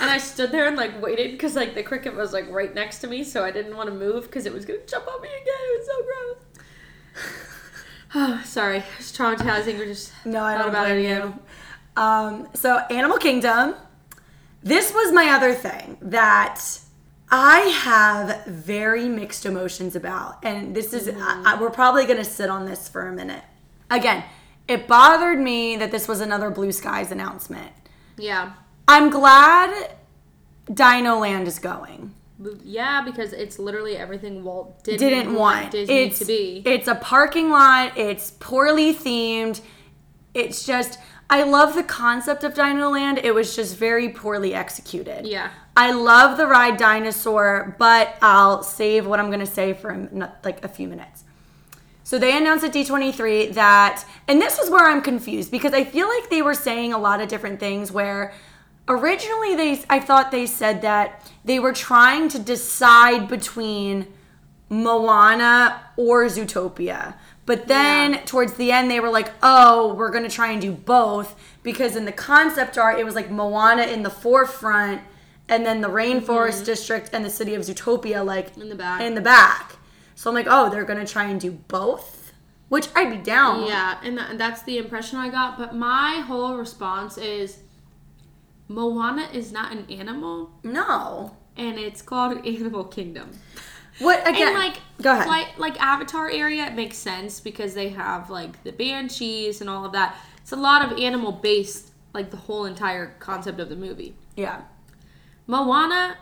And 0.00 0.08
I 0.08 0.18
stood 0.18 0.52
there 0.52 0.68
and 0.68 0.76
like 0.76 1.02
waited 1.02 1.32
because 1.32 1.56
like 1.56 1.74
the 1.74 1.82
cricket 1.82 2.14
was 2.14 2.32
like 2.32 2.48
right 2.48 2.72
next 2.72 2.98
to 2.98 3.08
me, 3.08 3.24
so 3.24 3.44
I 3.44 3.50
didn't 3.50 3.76
want 3.76 3.88
to 3.88 3.94
move 3.94 4.24
because 4.26 4.46
it 4.46 4.52
was 4.52 4.64
gonna 4.64 4.78
jump 4.86 5.08
on 5.08 5.20
me 5.20 5.28
again. 5.28 5.42
It 5.46 5.78
was 5.78 5.86
so 5.86 6.04
gross. 6.04 6.36
Oh, 8.14 8.42
sorry, 8.44 8.84
it's 9.00 9.10
traumatizing. 9.10 9.80
Or 9.80 9.84
just 9.86 10.12
No, 10.24 10.44
I 10.44 10.52
thought 10.52 10.60
don't 10.60 10.68
about 10.70 10.90
it 10.92 10.98
again. 11.00 11.22
you. 11.22 11.38
Um, 11.96 12.48
so 12.54 12.78
Animal 12.90 13.18
Kingdom. 13.18 13.74
This 14.62 14.94
was 14.94 15.12
my 15.12 15.28
other 15.28 15.52
thing 15.54 15.98
that 16.00 16.62
I 17.30 17.60
have 17.60 18.46
very 18.46 19.08
mixed 19.08 19.44
emotions 19.44 19.94
about, 19.94 20.42
and 20.42 20.74
this 20.74 20.94
is 20.94 21.08
I, 21.08 21.42
I- 21.44 21.60
we're 21.60 21.70
probably 21.70 22.06
gonna 22.06 22.24
sit 22.24 22.48
on 22.48 22.64
this 22.64 22.88
for 22.88 23.06
a 23.06 23.12
minute. 23.12 23.44
Again, 23.90 24.24
it 24.66 24.86
bothered 24.88 25.38
me 25.38 25.76
that 25.76 25.90
this 25.90 26.08
was 26.08 26.20
another 26.20 26.50
Blue 26.50 26.72
Skies 26.72 27.10
announcement. 27.12 27.72
Yeah. 28.16 28.54
I'm 28.88 29.10
glad 29.10 29.90
Dino 30.72 31.18
Land 31.18 31.46
is 31.46 31.58
going. 31.58 32.14
Yeah, 32.62 33.02
because 33.02 33.32
it's 33.32 33.58
literally 33.58 33.96
everything 33.96 34.42
Walt 34.42 34.82
didn't, 34.82 35.00
didn't 35.00 35.34
want 35.34 35.70
Disney 35.70 36.04
it's, 36.04 36.18
to 36.18 36.24
be. 36.24 36.62
It's 36.64 36.88
a 36.88 36.94
parking 36.96 37.50
lot. 37.50 37.96
It's 37.96 38.32
poorly 38.32 38.94
themed. 38.94 39.60
It's 40.32 40.66
just 40.66 40.98
I 41.30 41.42
love 41.42 41.74
the 41.74 41.82
concept 41.82 42.44
of 42.44 42.54
Dino 42.54 42.90
Land. 42.90 43.18
It 43.18 43.34
was 43.34 43.56
just 43.56 43.76
very 43.76 44.08
poorly 44.08 44.54
executed. 44.54 45.26
yeah. 45.26 45.50
I 45.76 45.90
love 45.90 46.36
the 46.36 46.46
ride 46.46 46.76
Dinosaur, 46.76 47.74
but 47.80 48.16
I'll 48.22 48.62
save 48.62 49.06
what 49.06 49.18
I'm 49.18 49.28
gonna 49.30 49.44
say 49.44 49.72
for 49.72 50.08
like 50.44 50.64
a 50.64 50.68
few 50.68 50.86
minutes. 50.86 51.24
So 52.04 52.18
they 52.18 52.36
announced 52.36 52.64
at 52.64 52.72
D23 52.72 53.54
that, 53.54 54.04
and 54.28 54.40
this 54.40 54.58
was 54.58 54.70
where 54.70 54.86
I'm 54.86 55.00
confused 55.00 55.50
because 55.50 55.72
I 55.72 55.82
feel 55.82 56.06
like 56.06 56.30
they 56.30 56.42
were 56.42 56.54
saying 56.54 56.92
a 56.92 56.98
lot 56.98 57.20
of 57.20 57.28
different 57.28 57.58
things. 57.58 57.90
Where 57.90 58.32
originally 58.86 59.56
they, 59.56 59.82
I 59.88 59.98
thought 59.98 60.30
they 60.30 60.46
said 60.46 60.82
that 60.82 61.32
they 61.44 61.58
were 61.58 61.72
trying 61.72 62.28
to 62.28 62.38
decide 62.38 63.26
between 63.26 64.06
Moana 64.68 65.80
or 65.96 66.26
Zootopia. 66.26 67.14
But 67.46 67.68
then 67.68 68.12
Yeah. 68.14 68.20
towards 68.24 68.54
the 68.54 68.72
end, 68.72 68.90
they 68.90 69.00
were 69.00 69.10
like, 69.10 69.30
oh, 69.42 69.92
we're 69.94 70.10
going 70.10 70.24
to 70.24 70.30
try 70.30 70.50
and 70.52 70.60
do 70.62 70.72
both. 70.72 71.34
Because 71.62 71.94
in 71.96 72.04
the 72.06 72.12
concept 72.12 72.78
art, 72.78 72.98
it 72.98 73.04
was 73.04 73.14
like 73.14 73.30
Moana 73.30 73.82
in 73.82 74.02
the 74.02 74.10
forefront, 74.10 75.02
and 75.48 75.64
then 75.66 75.80
the 75.82 75.88
Rainforest 75.88 76.64
District 76.64 77.10
and 77.12 77.22
the 77.24 77.30
city 77.30 77.54
of 77.54 77.62
Zootopia, 77.62 78.24
like 78.24 78.52
Mm-hmm. 78.52 78.62
In 78.62 78.68
the 78.70 78.74
back. 78.74 79.00
In 79.02 79.14
the 79.14 79.20
back. 79.20 79.76
So 80.14 80.30
I'm 80.30 80.34
like, 80.34 80.46
oh, 80.48 80.70
they're 80.70 80.84
going 80.84 81.04
to 81.04 81.10
try 81.12 81.24
and 81.24 81.38
do 81.40 81.50
both? 81.52 82.32
Which 82.70 82.88
I'd 82.96 83.10
be 83.10 83.18
down. 83.18 83.66
Yeah, 83.66 83.98
and 84.02 84.16
tha- 84.16 84.34
that's 84.36 84.62
the 84.62 84.78
impression 84.78 85.18
I 85.18 85.28
got. 85.28 85.58
But 85.58 85.74
my 85.74 86.22
whole 86.26 86.56
response 86.56 87.18
is 87.18 87.58
Moana 88.68 89.28
is 89.32 89.52
not 89.52 89.70
an 89.72 89.84
animal, 89.90 90.50
No. 90.62 91.36
and 91.56 91.78
it's 91.78 92.00
called 92.00 92.44
Animal 92.46 92.84
Kingdom. 92.84 93.32
What, 94.00 94.26
again? 94.28 94.48
and 94.48 94.54
like, 94.56 94.76
go 95.00 95.12
ahead. 95.12 95.28
Like, 95.28 95.58
like 95.58 95.80
Avatar 95.80 96.28
area, 96.30 96.66
it 96.66 96.74
makes 96.74 96.96
sense 96.96 97.40
because 97.40 97.74
they 97.74 97.90
have 97.90 98.28
like 98.30 98.62
the 98.64 98.72
banshees 98.72 99.60
and 99.60 99.70
all 99.70 99.84
of 99.84 99.92
that. 99.92 100.16
It's 100.42 100.52
a 100.52 100.56
lot 100.56 100.84
of 100.90 100.98
animal 100.98 101.32
based, 101.32 101.92
like 102.12 102.30
the 102.30 102.36
whole 102.36 102.64
entire 102.66 103.14
concept 103.20 103.60
of 103.60 103.68
the 103.68 103.76
movie. 103.76 104.14
yeah. 104.36 104.62
Moana 105.46 106.16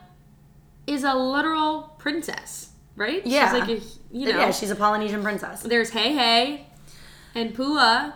is 0.86 1.04
a 1.04 1.14
literal 1.14 1.94
princess, 1.98 2.70
right? 2.96 3.24
Yeah. 3.24 3.52
She's 3.52 3.60
like 3.60 3.68
a, 3.68 3.82
you 4.16 4.32
know, 4.32 4.38
Yeah, 4.40 4.50
she's 4.50 4.70
a 4.70 4.74
Polynesian 4.76 5.22
princess. 5.22 5.62
there's 5.62 5.92
Heihei 5.92 6.62
and 7.34 7.54
Pua. 7.56 8.14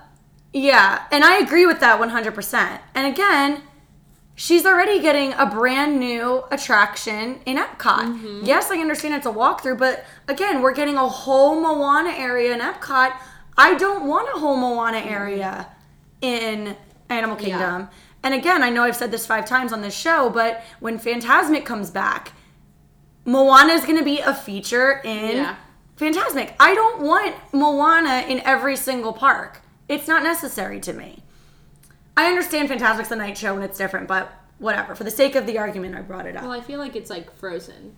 Yeah, 0.52 1.02
and 1.12 1.22
I 1.22 1.38
agree 1.38 1.64
with 1.66 1.80
that 1.80 2.00
100%. 2.00 2.80
And 2.94 3.06
again, 3.06 3.62
she's 4.36 4.64
already 4.64 5.00
getting 5.00 5.32
a 5.32 5.46
brand 5.46 5.98
new 5.98 6.44
attraction 6.52 7.40
in 7.44 7.56
Epcot. 7.56 8.04
Mm-hmm. 8.04 8.44
Yes, 8.44 8.70
I 8.70 8.78
understand 8.78 9.14
it's 9.14 9.26
a 9.26 9.32
walkthrough, 9.32 9.78
but 9.78 10.04
again, 10.28 10.62
we're 10.62 10.74
getting 10.74 10.96
a 10.96 11.08
whole 11.08 11.60
Moana 11.60 12.10
area 12.10 12.54
in 12.54 12.60
Epcot. 12.60 13.16
I 13.58 13.74
don't 13.74 14.06
want 14.06 14.28
a 14.36 14.38
whole 14.38 14.56
Moana 14.56 14.98
mm-hmm. 14.98 15.08
area 15.08 15.68
in 16.20 16.76
Animal 17.08 17.36
Kingdom. 17.36 17.88
And 18.22 18.34
again, 18.34 18.62
I 18.62 18.70
know 18.70 18.82
I've 18.84 18.96
said 18.96 19.10
this 19.10 19.26
five 19.26 19.46
times 19.46 19.72
on 19.72 19.80
this 19.80 19.96
show, 19.96 20.30
but 20.30 20.62
when 20.80 20.98
Fantasmic 20.98 21.64
comes 21.64 21.90
back, 21.90 22.32
Moana 23.24 23.72
is 23.72 23.84
going 23.84 23.98
to 23.98 24.04
be 24.04 24.20
a 24.20 24.34
feature 24.34 25.00
in 25.04 25.36
Yeah. 25.36 25.56
Fantasmic. 25.96 26.52
I 26.60 26.74
don't 26.74 27.00
want 27.02 27.34
Moana 27.52 28.24
in 28.28 28.40
every 28.40 28.76
single 28.76 29.14
park. 29.14 29.62
It's 29.88 30.06
not 30.06 30.22
necessary 30.22 30.78
to 30.80 30.92
me. 30.92 31.22
I 32.16 32.26
understand 32.28 32.68
Fantasmic's 32.68 33.10
a 33.10 33.16
night 33.16 33.36
show 33.36 33.54
and 33.54 33.64
it's 33.64 33.76
different, 33.78 34.08
but 34.08 34.32
whatever. 34.58 34.94
For 34.94 35.04
the 35.04 35.10
sake 35.10 35.34
of 35.34 35.46
the 35.46 35.58
argument, 35.58 35.94
I 35.94 36.00
brought 36.00 36.26
it 36.26 36.36
up. 36.36 36.42
Well, 36.42 36.52
I 36.52 36.60
feel 36.60 36.78
like 36.78 36.96
it's 36.96 37.10
like 37.10 37.34
Frozen. 37.36 37.94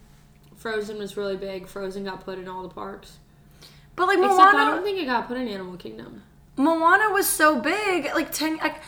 Frozen 0.57 0.99
was 0.99 1.17
really 1.17 1.37
big. 1.37 1.69
Frozen 1.69 2.05
got 2.05 2.25
put 2.25 2.39
in 2.39 2.49
all 2.49 2.63
the 2.63 2.69
parks. 2.69 3.19
but 3.95 4.07
like 4.09 4.19
Except 4.19 4.35
Moana, 4.35 4.59
I 4.59 4.71
don't 4.73 4.83
think 4.83 4.99
it 4.99 5.07
got 5.07 5.29
put 5.29 5.37
in 5.37 5.47
Animal 5.49 5.77
Kingdom. 5.77 6.23
Moana 6.57 7.11
was 7.13 7.29
so 7.29 7.61
big, 7.61 8.07
like 8.07 8.33
ten. 8.33 8.57
Like, 8.57 8.83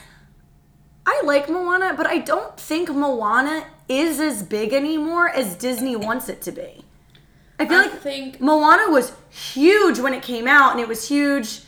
I 1.06 1.22
like 1.24 1.48
Moana, 1.48 1.94
but 1.96 2.06
I 2.06 2.18
don't 2.18 2.58
think 2.58 2.88
Moana 2.90 3.66
is 3.88 4.18
as 4.18 4.42
big 4.42 4.72
anymore 4.72 5.28
as 5.28 5.54
Disney 5.54 5.94
wants 5.94 6.28
it 6.28 6.42
to 6.42 6.52
be. 6.52 6.84
I 7.60 7.66
feel 7.66 7.78
I 7.78 7.82
like 7.82 8.00
think 8.00 8.40
Moana 8.40 8.90
was 8.90 9.12
huge 9.28 10.00
when 10.00 10.12
it 10.14 10.22
came 10.24 10.48
out, 10.48 10.72
and 10.72 10.80
it 10.80 10.88
was 10.88 11.06
huge 11.08 11.60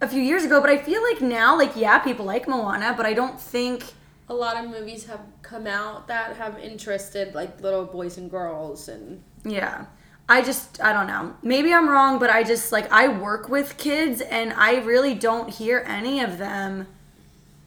a 0.00 0.08
few 0.08 0.20
years 0.22 0.44
ago. 0.44 0.60
But 0.60 0.70
I 0.70 0.78
feel 0.78 1.02
like 1.02 1.20
now, 1.20 1.56
like 1.56 1.76
yeah, 1.76 1.98
people 1.98 2.24
like 2.24 2.48
Moana, 2.48 2.94
but 2.96 3.06
I 3.06 3.12
don't 3.14 3.40
think. 3.40 3.84
a 4.28 4.34
lot 4.34 4.62
of 4.62 4.70
movies 4.70 5.06
have 5.06 5.20
come 5.42 5.66
out 5.66 6.06
that 6.06 6.36
have 6.36 6.56
interested 6.58 7.34
like 7.34 7.60
little 7.60 7.84
boys 7.84 8.16
and 8.16 8.30
girls 8.30 8.88
and 8.88 9.22
Yeah. 9.44 9.86
I 10.28 10.42
just 10.42 10.80
I 10.80 10.92
don't 10.92 11.08
know. 11.08 11.34
Maybe 11.42 11.74
I'm 11.74 11.88
wrong, 11.88 12.20
but 12.20 12.30
I 12.30 12.44
just 12.44 12.70
like 12.70 12.90
I 12.92 13.08
work 13.08 13.48
with 13.48 13.76
kids 13.76 14.20
and 14.20 14.52
I 14.52 14.78
really 14.78 15.14
don't 15.14 15.50
hear 15.50 15.84
any 15.88 16.20
of 16.20 16.38
them 16.38 16.86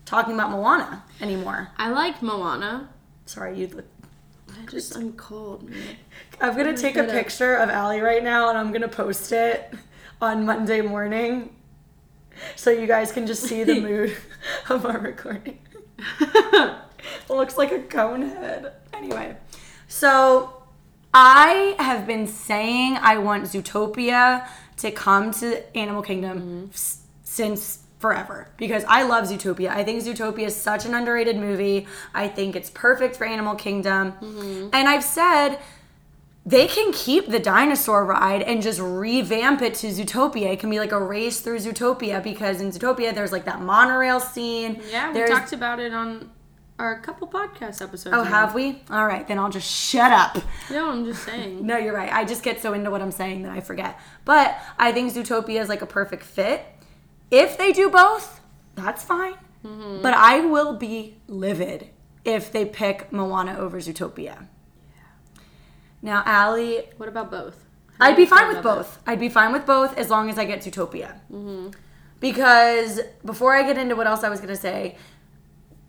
talking 0.05 0.33
about 0.33 0.51
Moana 0.51 1.03
anymore. 1.19 1.69
I 1.77 1.89
like 1.89 2.21
Moana. 2.21 2.87
Sorry, 3.25 3.59
you 3.59 3.67
look 3.67 3.85
I 4.61 4.65
just 4.71 4.95
I'm 4.95 5.11
cold, 5.13 5.69
man. 5.69 5.81
I'm 6.41 6.55
gonna 6.55 6.77
take 6.77 6.95
a 6.95 7.01
gonna- 7.01 7.11
picture 7.11 7.55
of 7.55 7.69
Allie 7.69 7.99
right 7.99 8.23
now 8.23 8.47
and 8.47 8.57
I'm 8.57 8.71
gonna 8.71 8.87
post 8.87 9.33
it 9.33 9.73
on 10.21 10.45
Monday 10.45 10.79
morning 10.79 11.49
so 12.55 12.69
you 12.69 12.87
guys 12.87 13.11
can 13.11 13.27
just 13.27 13.43
see 13.43 13.63
the 13.63 13.79
mood 13.81 14.15
of 14.69 14.85
our 14.85 14.99
recording. 14.99 15.59
it 16.21 16.75
looks 17.29 17.57
like 17.57 17.71
a 17.71 17.79
cone 17.79 18.23
head. 18.23 18.73
Anyway, 18.93 19.37
so 19.87 20.63
I 21.13 21.75
have 21.79 22.07
been 22.07 22.27
saying 22.27 22.97
I 23.01 23.17
want 23.17 23.45
Zootopia 23.45 24.47
to 24.77 24.91
come 24.91 25.31
to 25.31 25.77
Animal 25.77 26.01
Kingdom 26.01 26.39
mm-hmm. 26.39 26.69
s- 26.71 27.01
since 27.23 27.79
forever 27.99 28.49
because 28.57 28.83
I 28.85 29.03
love 29.03 29.25
Zootopia. 29.25 29.69
I 29.69 29.83
think 29.83 30.03
Zootopia 30.03 30.47
is 30.47 30.55
such 30.55 30.85
an 30.85 30.93
underrated 30.93 31.37
movie. 31.37 31.87
I 32.13 32.27
think 32.27 32.55
it's 32.55 32.69
perfect 32.69 33.15
for 33.15 33.25
Animal 33.25 33.55
Kingdom. 33.55 34.11
Mm-hmm. 34.13 34.69
And 34.73 34.89
I've 34.89 35.05
said 35.05 35.59
they 36.45 36.67
can 36.67 36.91
keep 36.91 37.27
the 37.27 37.39
dinosaur 37.39 38.05
ride 38.05 38.41
and 38.41 38.61
just 38.61 38.79
revamp 38.79 39.61
it 39.61 39.73
to 39.75 39.87
Zootopia. 39.87 40.51
It 40.53 40.59
can 40.59 40.69
be 40.69 40.79
like 40.79 40.91
a 40.91 41.01
race 41.01 41.39
through 41.39 41.59
Zootopia 41.59 42.21
because 42.21 42.59
in 42.59 42.71
Zootopia 42.71 43.15
there's 43.15 43.31
like 43.31 43.45
that 43.45 43.61
monorail 43.61 44.19
scene. 44.19 44.81
Yeah, 44.91 45.07
we 45.07 45.13
There's- 45.13 45.29
talked 45.29 45.53
about 45.53 45.79
it 45.79 45.93
on 45.93 46.29
our 46.79 46.99
couple 46.99 47.27
podcast 47.27 47.81
episodes. 47.81 48.07
Oh, 48.13 48.21
ago. 48.21 48.23
have 48.23 48.53
we? 48.55 48.81
All 48.89 49.05
right, 49.05 49.25
then 49.27 49.39
I'll 49.39 49.49
just 49.51 49.69
shut 49.71 50.11
up. 50.11 50.37
No, 50.71 50.89
I'm 50.89 51.05
just 51.05 51.23
saying. 51.23 51.65
No, 51.65 51.77
you're 51.77 51.93
right. 51.93 52.11
I 52.11 52.25
just 52.25 52.43
get 52.43 52.61
so 52.61 52.73
into 52.73 52.89
what 52.91 53.01
I'm 53.01 53.11
saying 53.11 53.43
that 53.43 53.51
I 53.51 53.61
forget. 53.61 53.97
But 54.25 54.57
I 54.77 54.91
think 54.91 55.13
Zootopia 55.13 55.61
is 55.61 55.69
like 55.69 55.81
a 55.81 55.85
perfect 55.85 56.23
fit. 56.23 56.65
If 57.31 57.57
they 57.57 57.71
do 57.71 57.89
both, 57.89 58.41
that's 58.75 59.03
fine. 59.03 59.35
Mm-hmm. 59.65 60.01
But 60.01 60.13
I 60.15 60.41
will 60.41 60.75
be 60.75 61.15
livid 61.27 61.89
if 62.25 62.51
they 62.51 62.65
pick 62.65 63.13
Moana 63.13 63.57
over 63.57 63.77
Zootopia. 63.79 64.47
Now, 66.03 66.21
Allie, 66.25 66.83
What 66.97 67.09
about 67.09 67.31
both? 67.31 67.65
How 67.97 68.07
I'd 68.07 68.17
be 68.17 68.25
fine 68.25 68.49
with 68.49 68.61
both. 68.61 68.99
I'd 69.07 69.19
be 69.19 69.29
fine 69.29 69.53
with 69.53 69.65
both 69.65 69.97
as 69.97 70.09
long 70.09 70.29
as 70.29 70.37
I 70.37 70.45
get 70.45 70.59
Zootopia. 70.59 71.13
Mm-hmm. 71.31 71.69
Because 72.19 72.99
before 73.23 73.55
I 73.55 73.63
get 73.63 73.77
into 73.77 73.95
what 73.95 74.05
else 74.05 74.23
I 74.23 74.29
was 74.29 74.39
going 74.39 74.53
to 74.53 74.59
say, 74.59 74.97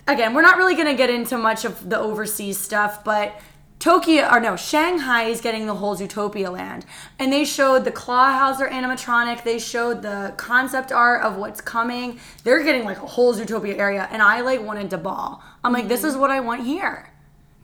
again, 0.06 0.32
we're 0.32 0.42
not 0.42 0.56
really 0.56 0.74
going 0.74 0.86
to 0.86 0.94
get 0.94 1.10
into 1.10 1.36
much 1.36 1.64
of 1.64 1.90
the 1.90 1.98
overseas 1.98 2.58
stuff, 2.58 3.02
but 3.02 3.40
Tokyo, 3.80 4.28
or 4.30 4.40
no, 4.40 4.56
Shanghai 4.56 5.24
is 5.24 5.40
getting 5.40 5.66
the 5.66 5.74
whole 5.74 5.96
Zootopia 5.96 6.50
land. 6.50 6.86
And 7.18 7.32
they 7.32 7.44
showed 7.44 7.84
the 7.84 7.92
Clawhauser 7.92 8.70
animatronic, 8.70 9.42
they 9.42 9.58
showed 9.58 10.02
the 10.02 10.32
concept 10.36 10.92
art 10.92 11.22
of 11.22 11.36
what's 11.36 11.60
coming. 11.60 12.20
They're 12.44 12.62
getting 12.62 12.84
like 12.84 12.98
a 12.98 13.06
whole 13.06 13.34
Zootopia 13.34 13.76
area, 13.76 14.08
and 14.10 14.22
I 14.22 14.42
like 14.42 14.62
wanted 14.62 14.90
to 14.90 14.98
ball. 14.98 15.42
I'm 15.62 15.72
like, 15.72 15.88
this 15.88 16.00
mm-hmm. 16.00 16.10
is 16.10 16.16
what 16.16 16.30
I 16.30 16.40
want 16.40 16.64
here. 16.64 17.10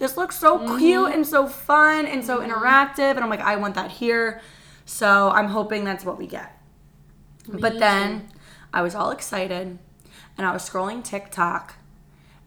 This 0.01 0.17
looks 0.17 0.39
so 0.39 0.59
cute 0.79 0.99
mm-hmm. 0.99 1.13
and 1.13 1.27
so 1.27 1.47
fun 1.47 2.07
and 2.07 2.25
so 2.25 2.39
mm-hmm. 2.39 2.51
interactive, 2.51 3.11
and 3.11 3.21
I'm 3.21 3.29
like, 3.29 3.41
I 3.41 3.57
want 3.57 3.75
that 3.75 3.91
here. 3.91 4.41
So 4.87 5.29
I'm 5.29 5.49
hoping 5.49 5.85
that's 5.85 6.07
what 6.07 6.19
we 6.19 6.27
get. 6.27 6.59
But 7.47 7.79
then 7.79 8.29
I 8.73 8.81
was 8.81 8.95
all 8.95 9.11
excited 9.11 9.79
and 10.39 10.47
I 10.47 10.53
was 10.53 10.69
scrolling 10.69 11.05
TikTok 11.05 11.75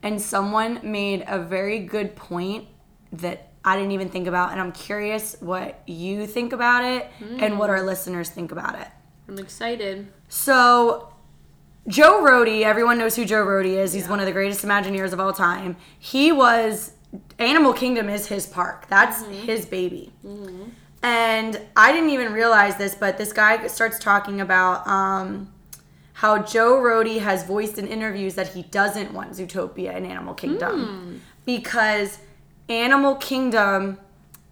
and 0.02 0.20
someone 0.20 0.80
made 0.84 1.24
a 1.28 1.40
very 1.40 1.80
good 1.80 2.16
point 2.16 2.68
that 3.12 3.52
I 3.64 3.76
didn't 3.76 3.92
even 3.92 4.10
think 4.10 4.28
about 4.28 4.52
and 4.52 4.60
I'm 4.60 4.72
curious 4.72 5.36
what 5.40 5.82
you 5.86 6.26
think 6.26 6.54
about 6.54 6.84
it 6.84 7.08
and 7.22 7.60
what 7.60 7.70
mm. 7.70 7.74
our 7.74 7.84
listeners 7.84 8.30
think 8.30 8.52
about 8.52 8.80
it. 8.80 8.88
I'm 9.28 9.38
excited. 9.38 10.08
So 10.28 11.14
Joe 11.88 12.24
Rohde, 12.24 12.64
everyone 12.64 12.98
knows 12.98 13.16
who 13.16 13.26
Joe 13.26 13.46
Rohde 13.46 13.78
is. 13.78 13.94
He's 13.94 14.08
one 14.08 14.20
of 14.20 14.26
the 14.26 14.32
greatest 14.32 14.66
Imagineers 14.66 15.14
of 15.14 15.20
all 15.20 15.34
time. 15.34 15.76
He 16.00 16.32
was 16.32 16.93
Animal 17.40 17.74
Kingdom 17.74 18.10
is 18.10 18.28
his 18.28 18.48
park. 18.48 18.88
That's 18.88 19.24
mm-hmm. 19.24 19.34
his 19.46 19.66
baby. 19.66 20.12
Mm-hmm. 20.26 20.70
And 21.04 21.60
I 21.76 21.92
didn't 21.92 22.12
even 22.12 22.32
realize 22.32 22.78
this, 22.78 22.96
but 22.96 23.18
this 23.18 23.34
guy 23.34 23.68
starts 23.68 24.00
talking 24.00 24.40
about 24.40 24.88
um, 24.88 25.52
how 26.14 26.42
Joe 26.42 26.82
Rohde 26.82 27.20
has 27.20 27.44
voiced 27.44 27.78
in 27.78 27.88
interviews 27.88 28.36
that 28.36 28.50
he 28.50 28.64
doesn't 28.64 29.14
want 29.14 29.32
Zootopia 29.32 29.96
in 29.96 30.06
Animal 30.06 30.34
Kingdom 30.34 30.86
hmm. 30.86 31.18
because 31.46 32.20
Animal 32.70 33.16
Kingdom 33.16 34.00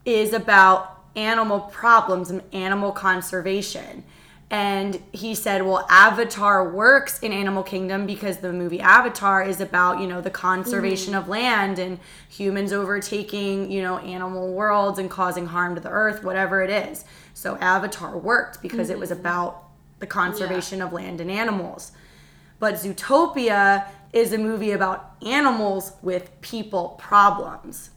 is 0.04 0.34
about 0.34 1.04
animal 1.16 1.62
problems 1.62 2.30
and 2.30 2.42
animal 2.52 2.92
conservation. 2.92 4.04
And 4.52 5.02
he 5.14 5.34
said, 5.34 5.66
well, 5.66 5.88
Avatar 5.90 6.70
works 6.70 7.20
in 7.20 7.32
Animal 7.32 7.64
Kingdom 7.64 8.06
because 8.06 8.40
the 8.40 8.52
movie 8.52 8.82
Avatar 8.82 9.42
is 9.42 9.62
about, 9.62 10.02
you 10.02 10.08
know, 10.08 10.20
the 10.20 10.30
conservation 10.30 11.14
mm-hmm. 11.14 11.24
of 11.24 11.30
land 11.30 11.80
and 11.80 11.98
humans 12.28 12.74
overtaking, 12.74 13.72
you 13.72 13.82
know, 13.82 14.00
animal 14.00 14.54
worlds 14.54 15.00
and 15.00 15.10
causing 15.10 15.46
harm 15.46 15.76
to 15.76 15.82
the 15.82 15.90
earth, 15.90 16.22
whatever 16.22 16.62
it 16.62 16.70
is. 16.70 17.06
So 17.34 17.56
Avatar 17.60 18.18
worked 18.18 18.62
because 18.62 18.90
it 18.90 19.00
was 19.00 19.10
mm-hmm. 19.10 19.22
about 19.22 19.70
the 20.00 20.08
conservation 20.08 20.82
of 20.82 20.92
land 20.92 21.22
and 21.22 21.32
animals. 21.32 21.94
But 22.60 22.74
Zootopia 22.74 23.88
is 24.12 24.34
a 24.34 24.38
movie 24.38 24.72
about 24.72 25.16
animals 25.26 25.94
with 26.02 26.30
people 26.42 26.98
problems. 27.00 27.92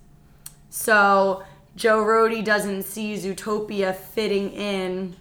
So 0.70 1.42
Joe 1.74 2.04
Rohde 2.04 2.44
doesn't 2.44 2.84
see 2.84 3.16
Zootopia 3.16 3.92
fitting 3.92 4.52
in 4.52 5.16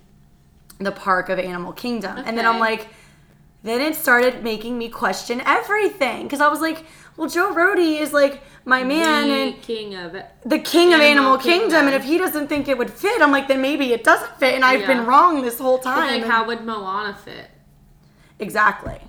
the 0.80 0.92
park 0.92 1.30
of 1.30 1.40
Animal 1.40 1.74
Kingdom. 1.74 2.18
And 2.18 2.38
then 2.38 2.46
I'm 2.46 2.60
like, 2.60 2.88
then 3.64 3.80
it 3.82 3.96
started 3.96 4.44
making 4.44 4.78
me 4.78 4.90
question 4.90 5.42
everything. 5.46 6.24
Because 6.24 6.42
I 6.42 6.48
was 6.50 6.60
like, 6.62 6.86
well, 7.16 7.30
Joe 7.30 7.54
Rohde 7.54 8.00
is 8.00 8.12
like 8.12 8.42
my 8.66 8.84
man 8.84 9.28
the 9.28 9.34
and 9.34 9.62
king 9.62 9.96
of 9.96 10.14
the 10.46 10.60
king 10.60 10.94
of 10.94 11.00
Animal 11.00 11.34
Animal 11.34 11.38
Kingdom. 11.38 11.70
Kingdom. 11.70 11.86
And 11.88 11.96
if 11.96 12.04
he 12.04 12.18
doesn't 12.18 12.48
think 12.48 12.68
it 12.68 12.78
would 12.78 12.90
fit, 12.90 13.22
I'm 13.22 13.32
like, 13.32 13.48
then 13.48 13.62
maybe 13.62 13.94
it 13.94 14.04
doesn't 14.04 14.38
fit. 14.40 14.56
And 14.56 14.66
I've 14.66 14.82
Yeah. 14.82 14.88
been 14.88 15.06
wrong 15.06 15.42
this 15.42 15.60
whole 15.60 15.78
time. 15.80 16.08
like, 16.12 16.22
And- 16.24 16.32
how 16.32 16.46
would 16.46 16.66
Moana 16.66 17.14
fit? 17.16 17.50
Exactly. 18.40 19.00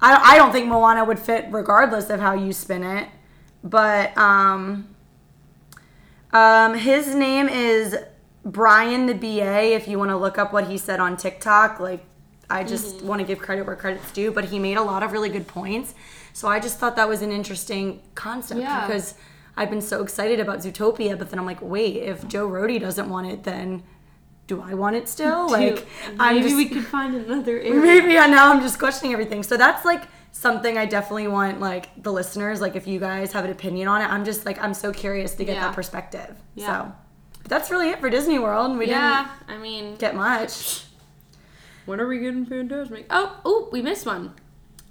I, 0.00 0.34
I 0.34 0.36
don't 0.36 0.52
think 0.52 0.66
Moana 0.68 1.04
would 1.04 1.18
fit 1.18 1.46
regardless 1.50 2.08
of 2.10 2.20
how 2.20 2.34
you 2.34 2.52
spin 2.52 2.82
it. 2.84 3.08
But 3.62 4.16
um, 4.18 4.88
um, 6.32 6.74
his 6.74 7.14
name 7.14 7.48
is 7.48 7.96
Brian 8.44 9.06
the 9.06 9.14
BA. 9.14 9.74
If 9.74 9.88
you 9.88 9.98
want 9.98 10.10
to 10.10 10.16
look 10.16 10.38
up 10.38 10.52
what 10.52 10.68
he 10.68 10.76
said 10.78 11.00
on 11.00 11.16
TikTok, 11.16 11.80
like 11.80 12.04
I 12.50 12.64
just 12.64 12.96
mm-hmm. 12.98 13.06
want 13.06 13.20
to 13.20 13.26
give 13.26 13.38
credit 13.38 13.66
where 13.66 13.76
credit's 13.76 14.10
due. 14.12 14.30
But 14.30 14.46
he 14.46 14.58
made 14.58 14.76
a 14.76 14.82
lot 14.82 15.02
of 15.02 15.12
really 15.12 15.30
good 15.30 15.46
points. 15.46 15.94
So 16.32 16.48
I 16.48 16.60
just 16.60 16.78
thought 16.78 16.96
that 16.96 17.08
was 17.08 17.22
an 17.22 17.32
interesting 17.32 18.02
concept 18.14 18.60
Yeah. 18.60 18.86
because 18.86 19.14
I've 19.56 19.70
been 19.70 19.80
so 19.80 20.02
excited 20.02 20.40
about 20.40 20.58
Zootopia. 20.58 21.18
But 21.18 21.30
then 21.30 21.38
I'm 21.38 21.46
like, 21.46 21.62
wait, 21.62 21.96
if 21.96 22.26
Joe 22.28 22.48
Rohde 22.48 22.80
doesn't 22.80 23.08
want 23.08 23.28
it, 23.28 23.44
then 23.44 23.82
do 24.46 24.60
I 24.60 24.74
want 24.74 24.96
it 24.96 25.08
still? 25.08 25.48
Like, 25.50 25.86
maybe 26.18 26.42
just, 26.42 26.56
we 26.56 26.68
could 26.68 26.84
find 26.84 27.14
another 27.14 27.58
area. 27.60 27.80
maybe 27.80 28.18
I 28.18 28.26
now 28.26 28.52
I'm 28.52 28.60
just 28.60 28.78
questioning 28.78 29.12
everything. 29.12 29.42
So 29.42 29.56
that's 29.56 29.84
like 29.84 30.02
something 30.32 30.76
I 30.76 30.84
definitely 30.84 31.28
want 31.28 31.60
like 31.60 32.02
the 32.02 32.12
listeners, 32.12 32.60
like 32.60 32.76
if 32.76 32.86
you 32.86 32.98
guys 33.00 33.32
have 33.32 33.44
an 33.44 33.50
opinion 33.52 33.88
on 33.88 34.02
it, 34.02 34.06
I'm 34.06 34.24
just 34.24 34.44
like 34.44 34.62
I'm 34.62 34.74
so 34.74 34.92
curious 34.92 35.34
to 35.36 35.44
get 35.44 35.54
Yeah. 35.54 35.66
that 35.68 35.74
perspective. 35.74 36.36
Yeah. 36.56 36.66
So 36.66 36.92
but 37.44 37.50
that's 37.50 37.70
really 37.70 37.90
it 37.90 38.00
for 38.00 38.10
Disney 38.10 38.38
World. 38.40 38.76
We 38.76 38.88
Yeah, 38.88 39.28
I 39.46 39.56
mean, 39.56 39.94
get 39.96 40.16
much. 40.16 40.82
when 41.86 42.00
are 42.00 42.08
we 42.08 42.18
getting 42.18 42.44
Fantasmic? 42.46 43.04
Oh, 43.10 43.40
oh, 43.44 43.68
we 43.70 43.80
missed 43.82 44.04
one. 44.06 44.32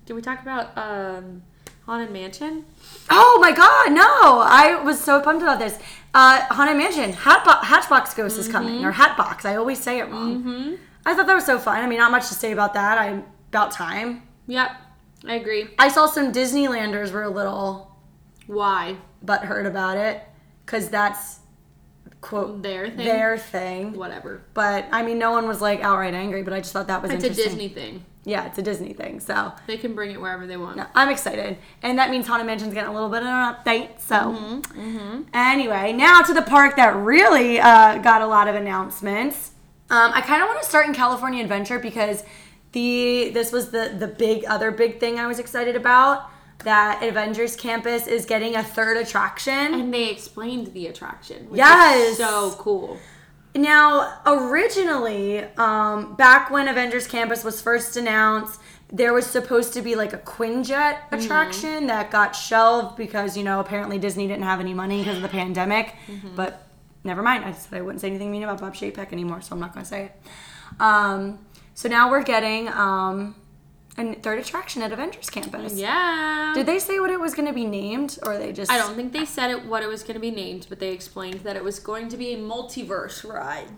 Did 0.06 0.13
we 0.13 0.22
talk 0.22 0.42
about 0.42 0.78
um, 0.78 1.44
Haunted 1.86 2.12
Mansion. 2.12 2.63
Oh 3.10 3.39
my 3.42 3.52
god, 3.52 3.92
no! 3.92 4.39
I 4.42 4.82
was 4.84 5.02
so 5.02 5.20
pumped 5.22 5.42
about 5.44 5.60
this. 5.60 5.78
Uh, 6.13 6.39
Haunted 6.52 6.78
Mansion, 6.78 7.12
Hatbo- 7.12 7.62
Hatchbox 7.63 8.13
Ghost 8.13 8.38
is 8.38 8.48
coming, 8.48 8.86
or 8.86 8.92
Hatbox. 8.94 9.44
I 9.46 9.56
always 9.58 9.80
say 9.80 10.00
it 10.00 10.10
wrong. 10.10 10.78
I 11.06 11.13
thought 11.13 11.28
that 11.28 11.34
was 11.34 11.46
so 11.46 11.60
fun. 11.60 11.84
I 11.84 11.88
mean, 11.88 11.98
not 11.98 12.12
much 12.12 12.30
to 12.30 12.34
say 12.36 12.54
about 12.54 12.74
that. 12.76 12.98
I'm 12.98 13.26
about 13.50 13.72
time. 13.72 14.24
Yep, 14.48 14.72
I 15.28 15.36
agree. 15.36 15.68
I 15.78 15.89
saw 15.89 16.06
some 16.06 16.32
Disneylanders 16.32 17.12
were 17.12 17.24
a 17.24 17.30
little 17.30 17.92
Why? 18.48 18.96
butthurt 19.26 19.66
about 19.68 19.98
it 19.98 20.22
because 20.66 20.88
that's 20.89 21.39
quote 22.24 22.64
Their 22.64 22.88
thing. 22.90 23.06
their 23.06 23.38
thing. 23.38 23.94
Whatever. 23.94 24.42
But 24.54 24.86
I 24.92 25.04
mean, 25.04 25.20
no 25.20 25.32
one 25.32 25.48
was 25.48 25.62
like 25.62 25.82
outright 25.82 26.14
angry. 26.16 26.42
But 26.42 26.54
I 26.54 26.60
just 26.60 26.74
thought 26.74 26.88
that 26.88 27.02
was 27.02 27.12
It's 27.12 27.24
a. 27.24 27.30
Disney 27.30 27.70
thing. 27.70 28.06
Yeah, 28.26 28.46
it's 28.46 28.58
a 28.58 28.62
Disney 28.62 28.94
thing. 28.94 29.20
So 29.20 29.52
They 29.68 29.78
can 29.78 29.94
bring 29.94 30.12
it 30.12 30.22
wherever 30.22 30.48
they 30.48 30.56
want. 30.56 30.78
no, 30.78 30.86
I'm 30.96 31.10
excited, 31.10 31.58
and 31.82 32.00
that 32.00 32.10
means 32.10 32.26
Haunted 32.26 32.48
Mansion's 32.48 32.74
getting 32.74 32.90
a 32.90 32.94
little 32.94 33.10
bit 33.10 33.22
of 33.22 33.28
an 33.28 33.54
update. 33.56 34.00
So 34.00 34.16
Mm-hmm, 34.16 35.22
anyway, 35.34 35.92
now 35.94 36.22
to 36.22 36.34
the 36.34 36.42
park 36.42 36.76
that 36.78 36.96
really 36.96 37.60
uh, 37.60 37.98
got 37.98 38.22
a 38.22 38.26
lot 38.28 38.48
of 38.48 38.56
announcements. 38.56 39.52
Um, 39.90 40.12
I 40.14 40.22
kind 40.22 40.42
of 40.42 40.48
want 40.48 40.62
to 40.62 40.68
start 40.68 40.88
in 40.88 40.94
California 40.94 41.44
Adventure 41.44 41.78
because 41.80 42.24
the 42.72 43.30
this 43.34 43.52
was 43.52 43.72
the 43.72 43.94
the 44.00 44.08
big 44.08 44.46
other 44.46 44.72
big 44.72 45.00
thing 45.00 45.20
I 45.20 45.28
was 45.28 45.38
excited 45.38 45.76
about. 45.76 46.30
That 46.63 47.04
Avengers 47.04 47.56
Campus 47.56 48.08
is 48.08 48.26
getting 48.26 48.56
a 48.56 48.63
third 48.63 48.97
attraction. 48.97 49.73
And 49.73 49.93
they 49.93 50.10
explained 50.10 50.67
the 50.73 50.88
attraction. 50.88 51.49
Which 51.49 51.58
Yes. 51.60 52.12
Is 52.12 52.17
so 52.17 52.56
cool. 52.58 52.97
Now, 53.56 54.19
originally, 54.26 55.43
um, 55.58 56.15
back 56.15 56.49
when 56.49 56.67
Avengers 56.67 57.06
Campus 57.06 57.43
was 57.43 57.62
first 57.62 57.95
announced, 57.97 58.60
there 58.91 59.13
was 59.13 59.26
supposed 59.26 59.73
to 59.73 59.82
be 59.82 59.95
like 59.95 60.13
a 60.13 60.17
Quinjet 60.17 60.97
attraction 61.12 61.88
that 61.88 62.12
got 62.12 62.36
shelved 62.36 62.95
because, 62.97 63.36
you 63.38 63.43
know, 63.43 63.60
apparently 63.60 63.97
Disney 63.99 64.28
didn't 64.28 64.43
have 64.43 64.60
any 64.60 64.73
money 64.73 64.99
because 64.99 65.17
of 65.17 65.23
the 65.23 65.30
pandemic. 65.30 65.95
But 66.36 66.67
never 67.04 67.21
mind. 67.21 67.45
I 67.45 67.52
said 67.54 67.78
I 67.78 67.82
wouldn't 67.82 68.02
say 68.02 68.08
anything 68.08 68.32
mean 68.32 68.43
about 68.43 68.60
Bob 68.60 68.73
Chapek 68.76 69.12
anymore, 69.12 69.41
so 69.41 69.54
I'm 69.54 69.60
not 69.60 69.73
going 69.73 69.84
to 69.84 69.89
say 69.89 70.06
it. 70.06 70.21
Um, 70.80 71.39
so 71.76 71.89
now 71.89 72.10
we're 72.10 72.23
getting 72.23 72.67
um, 72.69 73.36
a 73.97 74.15
third 74.15 74.39
attraction 74.39 74.82
at 74.82 74.91
Avengers 74.91 75.29
Campus. 75.29 75.73
Yeah. 75.75 76.51
Did 76.56 76.65
they 76.65 76.79
say 76.79 76.99
what 76.99 77.10
it 77.10 77.19
was 77.19 77.34
going 77.34 77.47
to 77.47 77.53
be 77.53 77.65
named, 77.65 78.17
or 78.23 78.38
they 78.38 78.51
just? 78.51 78.71
I 78.71 78.77
don't 78.77 78.95
think 78.95 79.13
they 79.13 79.25
said 79.25 79.51
it 79.51 79.65
what 79.65 79.84
it 79.84 79.88
was 79.88 80.03
going 80.03 80.15
to 80.15 80.19
be 80.19 80.32
named, 80.32 80.67
but 80.69 80.79
they 80.79 80.91
explained 80.91 81.41
that 81.41 81.56
it 81.56 81.63
was 81.63 81.79
going 81.79 82.10
to 82.10 82.17
be 82.17 82.34
a 82.34 82.38
multiverse 82.38 83.27
ride, 83.27 83.69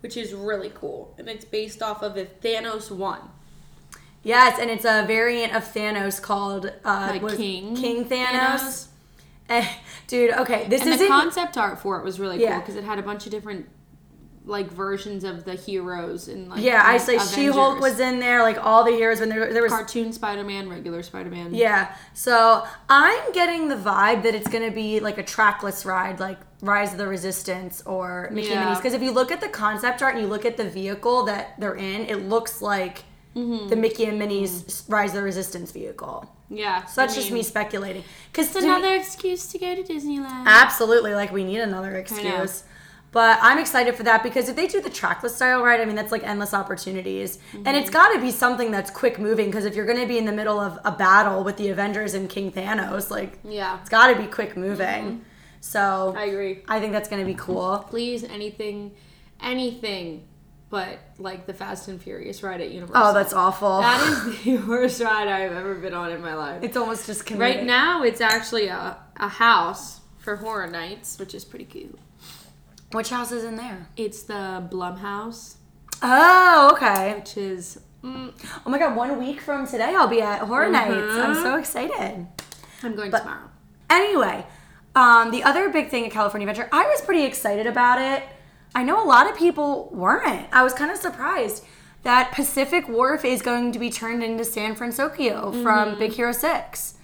which 0.00 0.16
is 0.16 0.32
really 0.32 0.70
cool, 0.74 1.14
and 1.18 1.28
it's 1.28 1.44
based 1.44 1.82
off 1.82 2.02
of 2.02 2.16
if 2.16 2.40
Thanos 2.40 2.90
won. 2.90 3.20
Yes, 4.22 4.58
and 4.60 4.70
it's 4.70 4.84
a 4.84 5.04
variant 5.06 5.54
of 5.54 5.62
Thanos 5.64 6.20
called 6.20 6.72
uh, 6.84 7.18
Like 7.20 7.36
King 7.36 7.76
King 7.76 8.04
Thanos. 8.04 8.28
Thanos. 8.28 8.86
Eh, 9.48 9.68
dude, 10.08 10.32
okay, 10.32 10.66
this 10.68 10.82
And 10.82 10.98
the 10.98 11.06
concept 11.06 11.56
art 11.56 11.78
for 11.78 11.98
it 11.98 12.04
was 12.04 12.18
really 12.18 12.38
cool 12.38 12.58
because 12.58 12.74
it 12.74 12.84
had 12.84 12.98
a 12.98 13.02
bunch 13.02 13.26
of 13.26 13.32
different 13.32 13.68
like 14.48 14.70
versions 14.70 15.24
of 15.24 15.44
the 15.44 15.54
heroes 15.54 16.28
and 16.28 16.48
like 16.48 16.62
yeah, 16.62 16.80
I 16.84 16.98
say 16.98 17.18
She 17.18 17.46
Hulk 17.46 17.80
was 17.80 17.98
in 17.98 18.20
there, 18.20 18.42
like 18.42 18.64
all 18.64 18.84
the 18.84 18.92
heroes 18.92 19.18
when 19.20 19.28
there 19.28 19.52
there 19.52 19.62
was. 19.62 19.72
cartoon 19.72 20.12
Spider-Man, 20.12 20.68
regular 20.70 21.02
Spider-Man. 21.02 21.52
Yeah, 21.52 21.92
so 22.14 22.64
I'm 22.88 23.32
getting 23.32 23.68
the 23.68 23.74
vibe 23.74 24.22
that 24.22 24.34
it's 24.36 24.48
gonna 24.48 24.70
be 24.70 25.00
like 25.00 25.18
a 25.18 25.24
trackless 25.24 25.84
ride, 25.84 26.20
like 26.20 26.38
Rise 26.62 26.92
of 26.92 26.98
the 26.98 27.08
Resistance 27.08 27.82
or 27.86 28.30
Mickey 28.32 28.48
Yeah. 28.50 28.60
Minnie's. 28.60 28.78
Because 28.78 28.94
if 28.94 29.02
you 29.02 29.10
look 29.10 29.32
at 29.32 29.40
the 29.40 29.48
concept 29.48 30.00
art 30.00 30.14
and 30.14 30.22
you 30.22 30.28
look 30.28 30.44
at 30.44 30.56
the 30.56 30.68
vehicle 30.68 31.24
that 31.24 31.58
they're 31.60 31.74
in, 31.74 32.02
it 32.06 32.28
looks 32.28 32.62
like 32.62 33.02
Mm-hmm. 33.34 33.68
the 33.68 33.76
Mickey 33.76 34.06
and 34.06 34.18
Minnie's 34.18 34.84
Rise 34.88 35.10
of 35.10 35.16
the 35.16 35.22
Resistance 35.22 35.70
vehicle. 35.70 36.26
yeah. 36.48 36.86
So 36.86 37.02
that's 37.02 37.12
I 37.12 37.16
just 37.16 37.30
me 37.30 37.42
speculating. 37.42 38.02
Because 38.32 38.56
another 38.56 38.94
excuse 38.94 39.46
to 39.48 39.58
go 39.58 39.74
to 39.74 39.82
Disneyland. 39.82 40.44
Absolutely, 40.46 41.12
like 41.12 41.32
we 41.32 41.44
need 41.44 41.58
another 41.60 41.96
excuse. 41.96 42.64
But 43.16 43.38
I'm 43.40 43.58
excited 43.58 43.94
for 43.94 44.02
that 44.02 44.22
because 44.22 44.50
if 44.50 44.56
they 44.56 44.66
do 44.66 44.78
the 44.82 44.90
trackless 44.90 45.36
style 45.36 45.62
ride, 45.64 45.80
I 45.80 45.86
mean 45.86 45.96
that's 45.96 46.12
like 46.12 46.22
endless 46.22 46.52
opportunities, 46.52 47.38
and 47.54 47.64
Mm-hmm. 47.64 47.74
it's 47.76 47.88
got 47.88 48.12
to 48.12 48.20
be 48.20 48.30
something 48.30 48.70
that's 48.70 48.90
quick 48.90 49.18
moving. 49.18 49.46
Because 49.46 49.64
if 49.64 49.74
you're 49.74 49.86
going 49.86 50.00
to 50.00 50.06
be 50.06 50.18
in 50.18 50.26
the 50.26 50.32
middle 50.40 50.60
of 50.60 50.78
a 50.84 50.92
battle 50.92 51.42
with 51.42 51.56
the 51.56 51.70
Avengers 51.70 52.12
and 52.12 52.28
King 52.28 52.52
Thanos, 52.52 53.10
like 53.10 53.38
yeah, 53.42 53.80
it's 53.80 53.88
got 53.88 54.08
to 54.12 54.16
be 54.20 54.26
quick 54.26 54.54
moving. 54.56 55.24
So 55.62 55.78
Mm-hmm. 55.80 56.18
I 56.18 56.24
agree. 56.24 56.62
I 56.68 56.78
think 56.80 56.92
that's 56.92 57.08
going 57.08 57.22
to 57.22 57.26
be 57.26 57.38
cool. 57.38 57.86
Please, 57.88 58.22
anything, 58.22 58.92
anything, 59.40 60.26
but 60.68 60.98
like 61.18 61.46
the 61.46 61.54
Fast 61.54 61.88
and 61.88 62.00
Furious 62.02 62.42
ride 62.42 62.60
at 62.60 62.70
Universal. 62.70 63.02
Oh, 63.02 63.14
that's 63.14 63.32
awful. 63.32 63.80
that 63.80 64.26
is 64.28 64.42
the 64.44 64.56
worst 64.58 65.00
ride 65.00 65.28
I've 65.28 65.52
ever 65.52 65.74
been 65.76 65.94
on 65.94 66.10
in 66.12 66.20
my 66.20 66.34
life. 66.34 66.62
it's 66.62 66.76
almost 66.76 67.06
just 67.06 67.24
comedic. 67.24 67.38
Right 67.40 67.64
now, 67.64 68.02
it's 68.02 68.20
actually 68.20 68.66
a, 68.68 68.98
a 69.16 69.28
house 69.28 70.00
for 70.18 70.36
horror 70.36 70.66
nights, 70.66 71.18
which 71.18 71.34
is 71.34 71.44
pretty 71.44 71.64
cute. 71.64 71.98
Which 72.96 73.10
house 73.10 73.30
is 73.30 73.44
in 73.44 73.56
there? 73.56 73.88
It's 73.98 74.22
the 74.22 74.66
Blumhouse, 74.72 75.56
Oh, 76.02 76.70
okay. 76.72 77.14
which 77.18 77.36
is 77.36 77.78
mm, 78.02 78.32
Oh 78.64 78.70
my 78.70 78.78
god, 78.78 78.96
one 78.96 79.18
week 79.18 79.42
from 79.42 79.66
today 79.66 79.94
I'll 79.94 80.08
be 80.08 80.22
at 80.22 80.40
Horror 80.40 80.70
Nights. 80.70 81.12
I'm 81.14 81.34
so 81.34 81.56
excited. 81.58 82.26
I'm 82.82 82.96
going 82.96 83.10
But- 83.10 83.18
tomorrow. 83.20 83.50
Anyway, 83.90 84.46
um, 84.94 85.30
the 85.30 85.44
other 85.44 85.68
big 85.68 85.90
thing 85.90 86.06
at 86.06 86.10
California 86.10 86.48
Adventure, 86.48 86.70
I 86.72 86.86
was 86.86 87.02
pretty 87.02 87.24
excited 87.24 87.66
about 87.66 88.00
it. 88.00 88.22
I 88.74 88.82
know 88.82 89.02
a 89.02 89.04
lot 89.06 89.28
of 89.30 89.36
people 89.36 89.90
weren't. 89.92 90.46
I 90.50 90.62
was 90.62 90.72
kind 90.72 90.90
of 90.90 90.96
surprised 90.96 91.64
that 92.02 92.32
Pacific 92.32 92.88
Wharf 92.88 93.26
is 93.26 93.42
going 93.42 93.72
to 93.72 93.78
be 93.78 93.90
turned 93.90 94.22
into 94.24 94.42
San 94.44 94.74
Francisco 94.74 95.52
from 95.62 95.98
Big 95.98 96.12
Hero 96.12 96.32
6. 96.32 96.94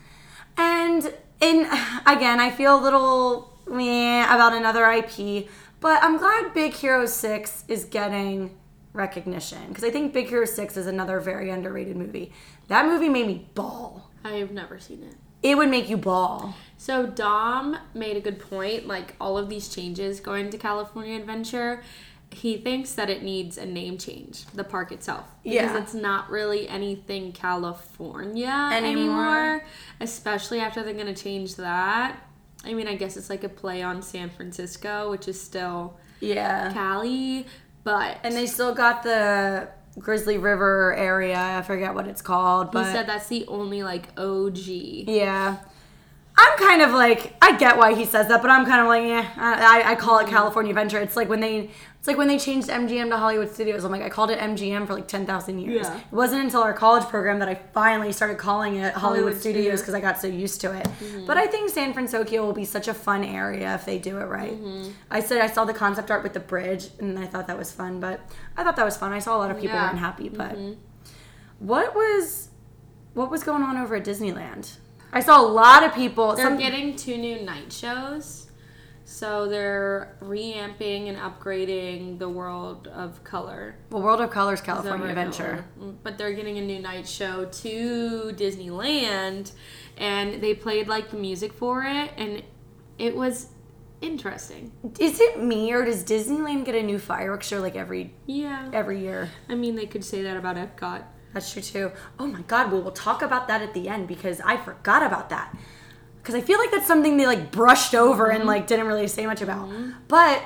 And 0.56 1.12
in 1.42 1.66
again, 2.06 2.40
I 2.40 2.50
feel 2.50 2.78
a 2.78 2.82
little 2.82 3.50
meh 3.68 4.24
about 4.34 4.54
another 4.54 4.90
IP, 4.90 5.48
but 5.82 6.02
I'm 6.02 6.16
glad 6.16 6.54
Big 6.54 6.72
Hero 6.72 7.04
6 7.04 7.64
is 7.68 7.84
getting 7.84 8.56
recognition 8.94 9.58
because 9.68 9.84
I 9.84 9.90
think 9.90 10.14
Big 10.14 10.28
Hero 10.28 10.46
6 10.46 10.76
is 10.78 10.86
another 10.86 11.20
very 11.20 11.50
underrated 11.50 11.96
movie. 11.96 12.32
That 12.68 12.86
movie 12.86 13.08
made 13.10 13.26
me 13.26 13.46
ball. 13.54 14.10
I 14.24 14.32
have 14.36 14.50
never 14.52 14.78
seen 14.78 15.02
it. 15.02 15.14
It 15.42 15.56
would 15.56 15.68
make 15.68 15.88
you 15.90 15.96
ball. 15.96 16.54
So 16.78 17.06
Dom 17.06 17.76
made 17.94 18.16
a 18.16 18.20
good 18.20 18.38
point. 18.38 18.86
Like 18.86 19.14
all 19.20 19.36
of 19.36 19.48
these 19.48 19.68
changes 19.68 20.20
going 20.20 20.50
to 20.50 20.58
California 20.58 21.18
Adventure, 21.18 21.82
he 22.30 22.56
thinks 22.56 22.92
that 22.94 23.10
it 23.10 23.22
needs 23.22 23.58
a 23.58 23.66
name 23.66 23.98
change. 23.98 24.46
The 24.54 24.64
park 24.64 24.92
itself, 24.92 25.24
because 25.42 25.54
Yeah. 25.72 25.78
it's 25.82 25.94
not 25.94 26.30
really 26.30 26.68
anything 26.68 27.32
California 27.32 28.46
Anymore. 28.72 28.76
anymore. 28.76 29.64
Especially 30.00 30.60
after 30.60 30.82
they're 30.82 30.94
gonna 30.94 31.14
change 31.14 31.56
that. 31.56 32.16
I 32.64 32.74
mean, 32.74 32.86
I 32.88 32.94
guess 32.94 33.16
it's 33.16 33.28
like 33.30 33.44
a 33.44 33.48
play 33.48 33.82
on 33.82 34.02
San 34.02 34.30
Francisco, 34.30 35.10
which 35.10 35.26
is 35.28 35.40
still 35.40 35.96
Yeah. 36.20 36.72
Cali, 36.72 37.46
but 37.84 38.18
And 38.22 38.34
they 38.34 38.46
still 38.46 38.74
got 38.74 39.02
the 39.02 39.68
Grizzly 39.98 40.38
River 40.38 40.94
area. 40.96 41.38
I 41.38 41.62
forget 41.62 41.94
what 41.94 42.06
it's 42.06 42.22
called, 42.22 42.70
But 42.72 42.86
he 42.86 42.92
said 42.92 43.06
that's 43.08 43.26
the 43.28 43.44
only 43.48 43.82
like 43.82 44.08
OG. 44.18 44.58
yeah. 45.08 45.56
I'm 46.38 46.58
kind 46.58 46.80
of 46.80 46.92
like 46.92 47.34
I 47.42 47.58
get 47.58 47.76
why 47.76 47.94
he 47.94 48.06
says 48.06 48.26
that, 48.28 48.40
but 48.40 48.50
I'm 48.50 48.64
kind 48.64 48.80
of 48.80 48.86
like 48.88 49.04
yeah. 49.04 49.28
I, 49.36 49.92
I 49.92 49.94
call 49.96 50.18
it 50.20 50.28
California 50.28 50.70
Adventure. 50.70 50.98
It's 50.98 51.14
like 51.16 51.28
when 51.28 51.40
they 51.40 51.70
it's 52.02 52.08
like 52.08 52.16
when 52.16 52.26
they 52.26 52.36
changed 52.36 52.66
MGM 52.66 53.10
to 53.10 53.16
Hollywood 53.16 53.54
Studios. 53.54 53.84
I'm 53.84 53.92
like 53.92 54.02
I 54.02 54.08
called 54.08 54.32
it 54.32 54.38
MGM 54.40 54.88
for 54.88 54.94
like 54.94 55.06
ten 55.06 55.24
thousand 55.24 55.60
years. 55.60 55.86
Yeah. 55.86 55.98
It 55.98 56.12
wasn't 56.12 56.42
until 56.42 56.60
our 56.60 56.72
college 56.72 57.04
program 57.04 57.38
that 57.38 57.48
I 57.48 57.54
finally 57.54 58.10
started 58.10 58.38
calling 58.38 58.74
it 58.74 58.92
Hollywood, 58.92 59.20
Hollywood 59.22 59.40
Studios 59.40 59.82
because 59.82 59.94
I 59.94 60.00
got 60.00 60.20
so 60.20 60.26
used 60.26 60.60
to 60.62 60.76
it. 60.76 60.82
Mm-hmm. 60.84 61.26
But 61.26 61.36
I 61.36 61.46
think 61.46 61.70
San 61.70 61.92
Francisco 61.92 62.44
will 62.44 62.52
be 62.52 62.64
such 62.64 62.88
a 62.88 62.92
fun 62.92 63.22
area 63.22 63.72
if 63.76 63.84
they 63.84 63.98
do 64.00 64.18
it 64.18 64.24
right. 64.24 64.50
Mm-hmm. 64.50 64.90
I 65.12 65.20
said 65.20 65.42
I 65.42 65.46
saw 65.46 65.64
the 65.64 65.74
concept 65.74 66.10
art 66.10 66.24
with 66.24 66.32
the 66.32 66.40
bridge 66.40 66.88
and 66.98 67.16
I 67.20 67.26
thought 67.26 67.46
that 67.46 67.56
was 67.56 67.70
fun, 67.70 68.00
but 68.00 68.20
I 68.56 68.64
thought 68.64 68.74
that 68.74 68.84
was 68.84 68.96
fun. 68.96 69.12
I 69.12 69.20
saw 69.20 69.36
a 69.36 69.38
lot 69.38 69.52
of 69.52 69.60
people 69.60 69.76
Yeah. 69.76 69.86
weren't 69.86 70.00
happy, 70.00 70.28
but 70.28 70.56
mm-hmm. 70.56 70.72
what 71.60 71.94
was 71.94 72.48
what 73.14 73.30
was 73.30 73.44
going 73.44 73.62
on 73.62 73.76
over 73.76 73.94
at 73.94 74.04
Disneyland? 74.04 74.76
I 75.12 75.20
saw 75.20 75.40
a 75.40 75.46
lot 75.46 75.84
of 75.84 75.94
people. 75.94 76.34
They're 76.34 76.46
Some, 76.46 76.58
getting 76.58 76.96
two 76.96 77.16
new 77.16 77.42
night 77.42 77.72
shows. 77.72 78.41
So 79.12 79.46
they're 79.46 80.16
reamping 80.20 81.10
and 81.10 81.18
upgrading 81.18 82.18
the 82.18 82.30
World 82.30 82.88
of 82.88 83.22
Color. 83.24 83.76
well, 83.90 84.02
World 84.02 84.22
of 84.22 84.30
Colors, 84.30 84.60
Is 84.60 84.64
California? 84.64 85.06
Adventure. 85.06 85.66
Mm, 85.78 85.96
But 86.02 86.16
they're 86.16 86.32
getting 86.32 86.56
a 86.56 86.62
new 86.62 86.78
night 86.80 87.06
show 87.06 87.44
to 87.44 88.32
Disneyland 88.34 89.52
and 89.98 90.42
they 90.42 90.54
played 90.54 90.88
like 90.88 91.10
the 91.10 91.18
music 91.18 91.52
for 91.52 91.84
it 91.84 92.10
and 92.16 92.42
it 92.98 93.14
was 93.14 93.48
interesting. 94.00 94.72
Is 94.98 95.20
it 95.20 95.42
me 95.42 95.70
or 95.72 95.84
does 95.84 96.02
Disneyland 96.04 96.64
get 96.64 96.74
a 96.74 96.82
new 96.82 96.98
fireworks 96.98 97.46
show 97.46 97.60
like 97.60 97.76
every 97.76 98.14
Yeah. 98.24 98.70
every 98.72 98.98
year? 99.00 99.28
I 99.46 99.54
mean, 99.56 99.76
they 99.76 99.86
could 99.86 100.04
say 100.06 100.22
that 100.22 100.38
about 100.38 100.56
Epcot. 100.56 101.02
That's 101.34 101.52
true 101.52 101.60
too. 101.62 101.92
Oh 102.18 102.26
my 102.26 102.40
God, 102.42 102.72
we 102.72 102.80
will 102.80 102.90
talk 102.92 103.20
about 103.20 103.46
that 103.48 103.60
at 103.60 103.74
the 103.74 103.88
end 103.90 104.08
because 104.08 104.40
I 104.40 104.56
forgot 104.56 105.02
about 105.02 105.28
that. 105.28 105.54
Because 106.22 106.36
I 106.36 106.40
feel 106.40 106.58
like 106.58 106.70
that's 106.70 106.86
something 106.86 107.16
they 107.16 107.26
like 107.26 107.50
brushed 107.50 107.94
over 107.94 108.30
and 108.30 108.44
like 108.44 108.66
didn't 108.68 108.86
really 108.86 109.08
say 109.08 109.26
much 109.26 109.42
about. 109.42 109.68
But 110.08 110.42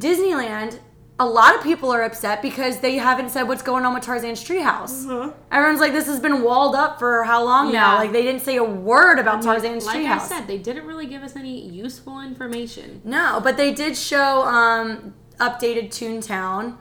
Disneyland 0.00 0.78
a 1.20 1.26
lot 1.26 1.56
of 1.56 1.62
people 1.62 1.90
are 1.90 2.02
upset 2.02 2.42
because 2.42 2.78
they 2.78 2.96
haven't 2.96 3.30
said 3.30 3.42
what's 3.42 3.62
going 3.62 3.84
on 3.84 3.92
with 3.92 4.04
Tarzan's 4.04 4.42
treehouse. 4.42 5.34
Everyone's 5.50 5.80
like, 5.80 5.92
this 5.92 6.06
has 6.06 6.20
been 6.20 6.42
walled 6.42 6.76
up 6.76 7.00
for 7.00 7.24
how 7.24 7.44
long 7.44 7.72
now? 7.72 7.94
Mm-hmm. 7.94 8.02
Like 8.02 8.12
they 8.12 8.22
didn't 8.22 8.42
say 8.42 8.56
a 8.56 8.64
word 8.64 9.18
about 9.18 9.42
Tarzan's 9.42 9.84
like 9.84 9.98
treehouse. 9.98 10.20
I 10.20 10.28
said, 10.28 10.46
they 10.46 10.58
didn't 10.58 10.86
really 10.86 11.06
give 11.06 11.22
us 11.22 11.34
any 11.34 11.60
useful 11.60 12.20
information. 12.20 13.02
No, 13.04 13.40
but 13.42 13.56
they 13.56 13.72
did 13.72 13.96
show 13.96 14.42
um, 14.42 15.14
updated 15.40 15.88
Toontown. 15.88 16.76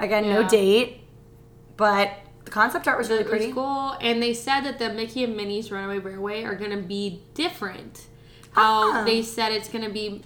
Again, 0.00 0.24
no 0.24 0.46
date, 0.46 1.02
but 1.76 2.10
the 2.46 2.50
concept 2.50 2.88
art 2.88 2.96
was 2.96 3.10
really 3.10 3.24
pretty. 3.24 3.52
cool, 3.52 3.96
and 4.00 4.22
they 4.22 4.32
said 4.32 4.62
that 4.62 4.78
the 4.78 4.88
Mickey 4.90 5.22
and 5.24 5.36
Minnie's 5.36 5.70
Runaway 5.70 5.98
Railway 5.98 6.44
are 6.44 6.54
gonna 6.54 6.78
be 6.80 7.20
different. 7.34 8.06
How 8.52 8.92
Ah. 8.92 9.04
they 9.04 9.20
said 9.20 9.52
it's 9.52 9.68
gonna 9.68 9.90
be 9.90 10.22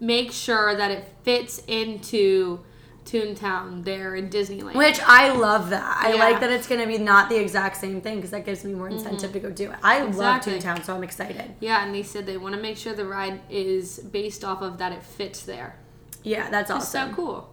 make 0.00 0.32
sure 0.32 0.74
that 0.76 0.90
it 0.90 1.04
fits 1.22 1.62
into 1.66 2.60
Toontown 3.04 3.84
there 3.84 4.14
in 4.14 4.28
Disneyland. 4.28 4.74
Which 4.74 5.00
I 5.00 5.32
love 5.32 5.70
that. 5.70 5.98
I 6.04 6.12
Yeah. 6.12 6.18
like 6.20 6.40
that 6.40 6.50
it's 6.50 6.66
going 6.68 6.80
to 6.82 6.86
be 6.86 6.98
not 6.98 7.30
the 7.30 7.36
exact 7.40 7.78
same 7.78 8.02
thing 8.02 8.16
because 8.16 8.32
that 8.32 8.44
gives 8.44 8.64
me 8.64 8.74
more 8.74 8.88
incentive 8.90 9.32
to 9.32 9.40
go 9.40 9.48
do 9.50 9.70
it. 9.72 9.78
I 9.82 9.96
Mm-hmm. 10.00 10.08
Exactly. 10.08 10.52
love 10.52 10.62
Toontown, 10.62 10.84
so 10.84 10.94
I'm 10.94 11.02
excited. 11.02 11.54
yeah, 11.60 11.82
and 11.84 11.94
they 11.94 12.02
said 12.02 12.26
they 12.26 12.36
want 12.36 12.54
to 12.54 12.60
make 12.60 12.76
sure 12.76 12.92
the 12.92 13.06
ride 13.06 13.40
is 13.48 13.98
based 13.98 14.44
off 14.44 14.60
of 14.60 14.76
that 14.78 14.92
it 14.92 15.02
fits 15.02 15.40
there. 15.42 15.76
Yeah, 16.22 16.50
that's 16.50 16.70
It's 16.70 16.78
awesome. 16.78 17.10
so 17.10 17.16
cool. 17.16 17.48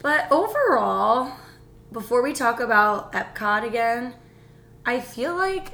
But 0.00 0.26
overall, 0.32 1.32
before 1.92 2.22
we 2.22 2.32
talk 2.32 2.60
about 2.60 3.12
Epcot 3.12 3.64
again, 3.66 4.14
I 4.84 5.00
feel 5.00 5.34
like 5.34 5.72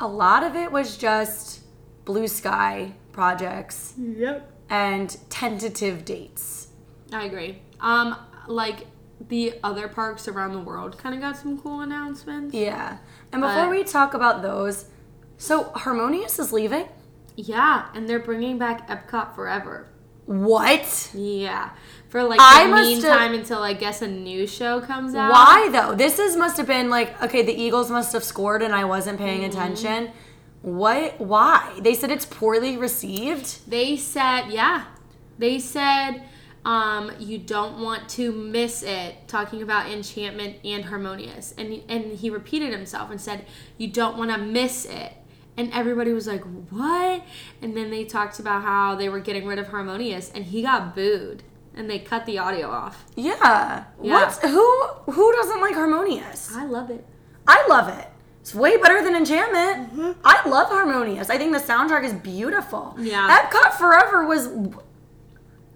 a 0.00 0.06
lot 0.06 0.42
of 0.42 0.54
it 0.54 0.70
was 0.72 0.96
just 0.96 1.60
blue 2.04 2.28
sky 2.28 2.92
projects 3.12 3.94
Yep. 3.98 4.50
and 4.68 5.16
tentative 5.30 6.04
dates. 6.04 6.68
I 7.12 7.24
agree. 7.24 7.62
Um, 7.80 8.16
like 8.46 8.86
the 9.28 9.54
other 9.64 9.88
parks 9.88 10.28
around 10.28 10.52
the 10.52 10.60
world 10.60 10.98
kind 10.98 11.14
of 11.14 11.20
got 11.20 11.36
some 11.36 11.58
cool 11.60 11.80
announcements. 11.80 12.54
Yeah. 12.54 12.98
And 13.32 13.40
before 13.42 13.68
we 13.70 13.82
talk 13.84 14.14
about 14.14 14.42
those, 14.42 14.86
so 15.38 15.64
Harmonious 15.74 16.38
is 16.38 16.52
leaving? 16.52 16.86
Yeah, 17.36 17.86
and 17.94 18.08
they're 18.08 18.18
bringing 18.20 18.58
back 18.58 18.88
Epcot 18.88 19.34
Forever. 19.34 19.88
What? 20.26 21.10
Yeah, 21.14 21.70
for 22.08 22.22
like 22.22 22.40
I 22.40 22.66
the 22.68 22.74
meantime 22.76 23.34
until 23.34 23.62
I 23.62 23.72
guess 23.72 24.02
a 24.02 24.08
new 24.08 24.46
show 24.46 24.80
comes 24.80 25.14
out. 25.14 25.30
Why 25.32 25.68
though? 25.70 25.94
This 25.94 26.18
is 26.18 26.36
must 26.36 26.56
have 26.56 26.66
been 26.66 26.88
like 26.90 27.20
okay, 27.22 27.42
the 27.42 27.52
Eagles 27.54 27.90
must 27.90 28.12
have 28.12 28.24
scored 28.24 28.62
and 28.62 28.74
I 28.74 28.84
wasn't 28.84 29.18
paying 29.18 29.40
Mm-hmm. 29.42 29.50
attention. 29.58 30.10
What? 30.62 31.20
Why? 31.20 31.78
They 31.80 31.94
said 31.94 32.10
it's 32.10 32.26
poorly 32.26 32.76
received. 32.76 33.68
They 33.70 33.96
said, 33.96 34.46
yeah, 34.48 34.84
they 35.38 35.58
said 35.60 36.22
um, 36.64 37.12
you 37.20 37.38
don't 37.38 37.80
want 37.80 38.08
to 38.10 38.32
miss 38.32 38.82
it. 38.82 39.28
Talking 39.28 39.62
about 39.62 39.88
Enchantment 39.90 40.56
and 40.64 40.84
Harmonious, 40.86 41.54
and 41.56 41.82
and 41.88 42.14
he 42.18 42.30
repeated 42.30 42.72
himself 42.72 43.10
and 43.10 43.20
said 43.20 43.44
you 43.78 43.86
don't 43.88 44.16
want 44.18 44.30
to 44.32 44.38
miss 44.38 44.84
it. 44.86 45.12
And 45.56 45.72
everybody 45.72 46.12
was 46.12 46.26
like, 46.26 46.42
"What?" 46.70 47.22
And 47.62 47.76
then 47.76 47.90
they 47.90 48.04
talked 48.04 48.40
about 48.40 48.62
how 48.62 48.96
they 48.96 49.08
were 49.08 49.20
getting 49.20 49.46
rid 49.46 49.58
of 49.60 49.68
Harmonious, 49.68 50.30
and 50.34 50.44
he 50.46 50.62
got 50.62 50.94
booed, 50.96 51.44
and 51.76 51.88
they 51.88 51.98
cut 51.98 52.26
the 52.26 52.38
audio 52.38 52.68
off. 52.70 53.04
Yeah. 53.14 53.84
Yeah. 54.02 54.14
What's 54.14 54.40
who? 54.40 54.82
Who 55.12 55.32
doesn't 55.32 55.60
like 55.60 55.74
Harmonious? 55.74 56.54
I 56.54 56.64
love 56.64 56.90
it. 56.90 57.06
I 57.46 57.64
love 57.68 57.88
it. 57.88 58.08
It's 58.40 58.54
way 58.54 58.76
better 58.76 59.02
than 59.02 59.14
Enchantment. 59.14 59.92
Mm-hmm. 59.92 60.20
I 60.24 60.48
love 60.48 60.68
Harmonious. 60.68 61.30
I 61.30 61.36
think 61.38 61.52
the 61.52 61.58
soundtrack 61.58 62.04
is 62.04 62.12
beautiful. 62.12 62.94
Yeah. 62.98 63.28
Epcot 63.50 63.72
Forever 63.74 64.26
was 64.26 64.48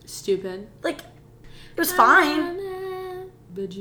Stupid. 0.04 0.68
like, 0.82 1.00
it 1.00 1.78
was 1.78 1.92
fine. 1.92 2.58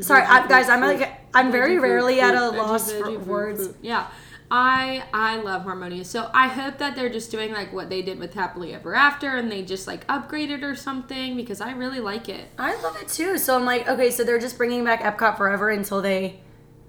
Sorry, 0.01 0.23
I, 0.23 0.47
guys. 0.47 0.69
I'm 0.69 0.81
like, 0.81 1.21
I'm 1.33 1.51
very 1.51 1.77
rarely 1.79 2.19
at 2.19 2.33
a 2.35 2.49
loss 2.49 2.91
for 2.91 3.17
words. 3.19 3.69
Yeah. 3.81 4.07
I 4.51 5.03
I 5.13 5.37
love 5.37 5.63
Harmonious. 5.63 6.09
So 6.09 6.29
I 6.33 6.47
hope 6.47 6.77
that 6.79 6.95
they're 6.95 7.09
just 7.09 7.29
doing 7.31 7.51
like 7.53 7.71
what 7.71 7.89
they 7.89 8.01
did 8.01 8.19
with 8.19 8.33
Happily 8.33 8.73
Ever 8.73 8.95
After 8.95 9.35
and 9.37 9.51
they 9.51 9.61
just 9.63 9.85
like 9.87 10.05
upgraded 10.07 10.63
or 10.63 10.75
something 10.75 11.35
because 11.35 11.61
I 11.61 11.71
really 11.73 11.99
like 11.99 12.29
it. 12.29 12.49
I 12.57 12.79
love 12.81 12.97
it 13.01 13.07
too. 13.07 13.37
So 13.37 13.55
I'm 13.55 13.65
like, 13.65 13.87
okay, 13.87 14.09
so 14.09 14.23
they're 14.23 14.39
just 14.39 14.57
bringing 14.57 14.83
back 14.83 15.01
Epcot 15.01 15.37
Forever 15.37 15.69
until 15.69 16.01
they 16.01 16.39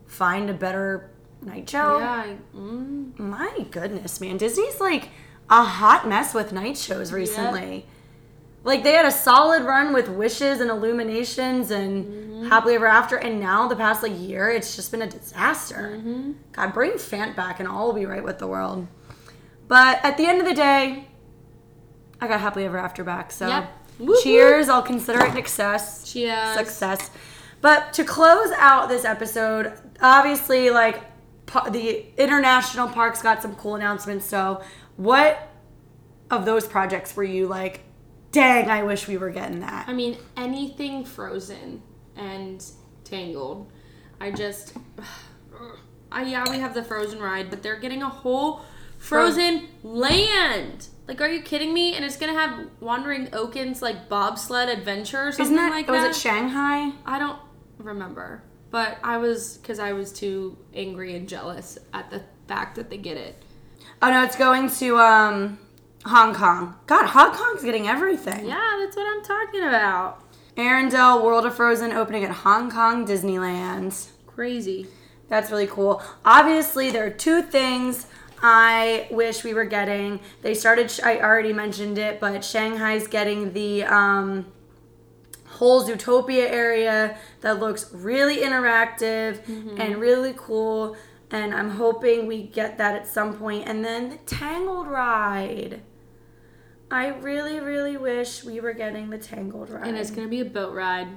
find 0.07 0.49
a 0.49 0.55
better 0.55 1.11
night 1.43 1.69
show. 1.69 1.99
Yeah. 1.99 2.11
I, 2.11 2.37
mm, 2.57 3.19
My 3.19 3.67
goodness, 3.71 4.21
man. 4.21 4.39
Disney's 4.39 4.81
like 4.81 5.11
a 5.49 5.63
hot 5.63 6.09
mess 6.09 6.33
with 6.33 6.53
night 6.53 6.79
shows 6.79 7.13
recently. 7.13 7.87
Like 8.63 8.83
they 8.85 8.93
had 8.93 9.07
a 9.07 9.11
solid 9.11 9.63
run 9.63 9.93
with 9.93 10.09
Wishes 10.09 10.61
and 10.61 10.71
Illuminations 10.71 11.71
and 11.71 12.05
mm-hmm. 12.05 12.49
Happily 12.49 12.75
Ever 12.75 12.87
After, 12.87 13.17
and 13.17 13.41
now 13.41 13.69
the 13.69 13.77
past 13.77 14.03
like 14.03 14.19
year, 14.19 14.51
it's 14.51 14.77
just 14.77 14.91
been 14.91 15.03
a 15.03 15.09
disaster. 15.09 15.95
Mm-hmm. 15.97 16.33
God, 16.53 16.75
bring 16.75 16.93
Fant 16.93 17.35
back, 17.35 17.59
and 17.59 17.69
all 17.69 17.87
will 17.87 17.95
be 17.95 18.07
right 18.07 18.23
with 18.23 18.39
the 18.39 18.47
world. 18.47 18.87
But 19.67 20.05
at 20.05 20.17
the 20.17 20.27
end 20.27 20.41
of 20.41 20.47
the 20.47 20.55
day, 20.55 21.09
I 22.21 22.29
got 22.29 22.41
Happily 22.41 22.67
Ever 22.67 22.77
After 22.77 23.03
back. 23.03 23.33
So 23.33 23.49
Yep. 23.49 23.77
Cheers! 24.23 24.69
I'll 24.69 24.83
consider 24.83 25.21
it 25.21 25.31
an 25.31 25.37
success 25.37 26.11
Cheers. 26.11 26.55
success. 26.57 27.11
But 27.61 27.93
to 27.95 28.05
close 28.05 28.51
out 28.57 28.89
this 28.89 29.05
episode, 29.05 29.73
obviously, 30.01 30.71
like 30.71 31.03
the 31.71 32.07
international 32.17 32.89
parks 32.89 33.23
got 33.23 33.43
some 33.43 33.55
cool 33.57 33.75
announcements. 33.75 34.25
So, 34.25 34.63
what 34.97 35.49
of 36.31 36.45
those 36.45 36.67
projects 36.67 37.15
were 37.17 37.25
you 37.25 37.47
like, 37.47 37.83
dang, 38.33 38.71
I 38.71 38.83
wish 38.83 39.09
we 39.09 39.17
were 39.17 39.31
getting 39.31 39.61
that? 39.61 39.89
I 39.89 39.93
mean, 39.93 40.17
anything 40.37 41.05
frozen 41.05 41.83
and 42.17 42.65
tangled. 43.05 43.71
I 44.21 44.31
just 44.31 44.75
I 46.13 46.25
yeah, 46.25 46.49
we 46.51 46.59
have 46.59 46.75
the 46.75 46.83
frozen 46.83 47.21
ride, 47.21 47.51
but 47.51 47.63
they're 47.63 47.79
getting 47.79 48.03
a 48.03 48.09
whole 48.09 48.63
frozen 48.99 49.69
land. 49.83 50.89
Like, 51.07 51.21
are 51.21 51.29
you 51.29 51.43
kidding 51.43 51.73
me? 51.73 51.95
And 51.95 52.05
it's 52.05 52.17
gonna 52.17 52.35
have 52.35 52.69
wandering 52.81 53.29
Oaken's 53.33 53.81
like 53.83 54.09
bobsled 54.09 54.69
adventure 54.69 55.29
or 55.29 55.33
something 55.33 55.55
Isn't 55.55 55.57
that 55.57 55.71
like 55.71 55.89
was 55.89 56.03
that. 56.03 56.11
it 56.11 56.17
Shanghai? 56.17 56.93
I 57.07 57.19
don't 57.19 57.39
remember, 57.79 58.43
but 58.71 58.99
I 59.03 59.17
was 59.19 59.57
because 59.59 59.79
I 59.79 59.93
was 59.93 60.13
too 60.13 60.57
angry 60.75 61.17
and 61.17 61.29
jealous 61.29 61.79
at 61.93 62.11
the 62.11 62.23
fact 62.47 62.77
that 62.77 62.91
they 62.91 62.99
get 62.99 63.17
it. 63.17 63.43
Oh 64.03 64.11
no, 64.11 64.25
it's 64.25 64.37
going 64.37 64.71
to 64.71 64.99
um 64.99 65.59
Hong 66.05 66.35
Kong. 66.35 66.77
God, 66.87 67.07
Hong 67.07 67.33
Kong's 67.33 67.63
getting 67.63 67.87
everything. 67.87 68.47
Yeah, 68.47 68.77
that's 68.81 68.97
what 68.97 69.07
I'm 69.07 69.23
talking 69.23 69.63
about. 69.63 70.25
Arendelle 70.57 71.23
World 71.23 71.47
of 71.47 71.55
Frozen 71.55 71.93
opening 71.93 72.25
at 72.25 72.31
Hong 72.31 72.71
Kong 72.71 73.07
Disneyland. 73.07 74.09
Crazy. 74.27 74.87
That's 75.29 75.51
really 75.51 75.67
cool. 75.67 76.03
Obviously, 76.25 76.91
there 76.91 77.07
are 77.07 77.11
two 77.11 77.43
things 77.43 78.07
I 78.43 79.07
wish 79.11 79.45
we 79.45 79.55
were 79.55 79.65
getting. 79.65 80.21
They 80.43 80.55
started, 80.55 80.93
I 81.05 81.21
already 81.21 81.53
mentioned 81.53 81.99
it, 81.99 82.19
but 82.21 82.45
Shanghai's 82.45 83.07
getting 83.07 83.53
the 83.53 83.85
um, 83.85 84.47
whole 85.47 85.87
Zootopia 85.87 86.51
area 86.51 87.19
that 87.43 87.61
looks 87.61 87.93
really 87.93 88.39
interactive 88.39 89.47
and 89.79 89.99
really 89.99 90.35
cool. 90.37 90.97
And 91.31 91.55
I'm 91.55 91.71
hoping 91.71 92.27
we 92.27 92.43
get 92.43 92.79
that 92.79 92.97
at 92.97 93.07
some 93.07 93.37
point. 93.37 93.69
And 93.69 93.85
then 93.85 94.11
the 94.11 94.17
Tangled 94.17 94.89
ride. 94.89 95.83
I 96.91 97.09
really, 97.09 97.61
really 97.61 97.97
wish 97.97 98.43
we 98.45 98.61
were 98.61 98.73
getting 98.73 99.11
the 99.11 99.19
Tangled 99.19 99.71
ride. 99.71 99.87
And 99.87 99.97
it's 99.97 100.11
gonna 100.11 100.29
be 100.29 100.41
a 100.41 100.45
boat 100.45 100.75
ride. 100.75 101.09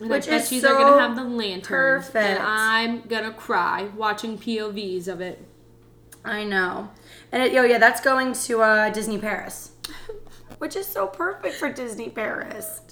And 0.00 0.10
Which 0.10 0.26
I 0.28 0.32
bet 0.32 0.42
is 0.42 0.52
you 0.52 0.60
so 0.60 0.76
gonna 0.76 1.00
have 1.00 1.16
the 1.16 1.24
lanterns. 1.24 2.06
perfect. 2.06 2.16
And 2.40 2.42
I'm 2.42 3.02
gonna 3.02 3.32
cry 3.32 3.88
watching 3.96 4.36
POVs 4.38 5.08
of 5.08 5.20
it. 5.20 5.44
I 6.24 6.44
know. 6.44 6.90
And 7.30 7.42
it, 7.42 7.54
oh 7.56 7.64
yeah, 7.64 7.78
that's 7.78 8.00
going 8.00 8.32
to 8.32 8.60
uh, 8.62 8.90
Disney 8.90 9.18
Paris, 9.18 9.72
which 10.58 10.76
is 10.76 10.86
so 10.86 11.06
perfect 11.06 11.54
for 11.56 11.72
Disney 11.72 12.10
Paris. 12.10 12.80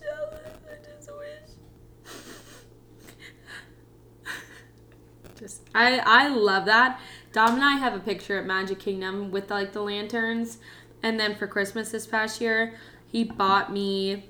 Just 5.38 5.62
I 5.74 5.98
I 5.98 6.28
love 6.28 6.64
that. 6.66 7.00
Dom 7.32 7.54
and 7.54 7.64
I 7.64 7.74
have 7.74 7.94
a 7.94 8.00
picture 8.00 8.38
at 8.38 8.46
Magic 8.46 8.78
Kingdom 8.78 9.30
with 9.30 9.50
like 9.50 9.72
the 9.72 9.82
lanterns. 9.82 10.58
And 11.02 11.18
then 11.18 11.34
for 11.34 11.46
Christmas 11.46 11.90
this 11.90 12.06
past 12.06 12.40
year, 12.40 12.74
he 13.06 13.24
bought 13.24 13.72
me 13.72 14.24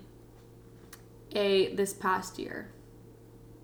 a 1.33 1.74
this 1.74 1.92
past 1.92 2.38
year. 2.38 2.68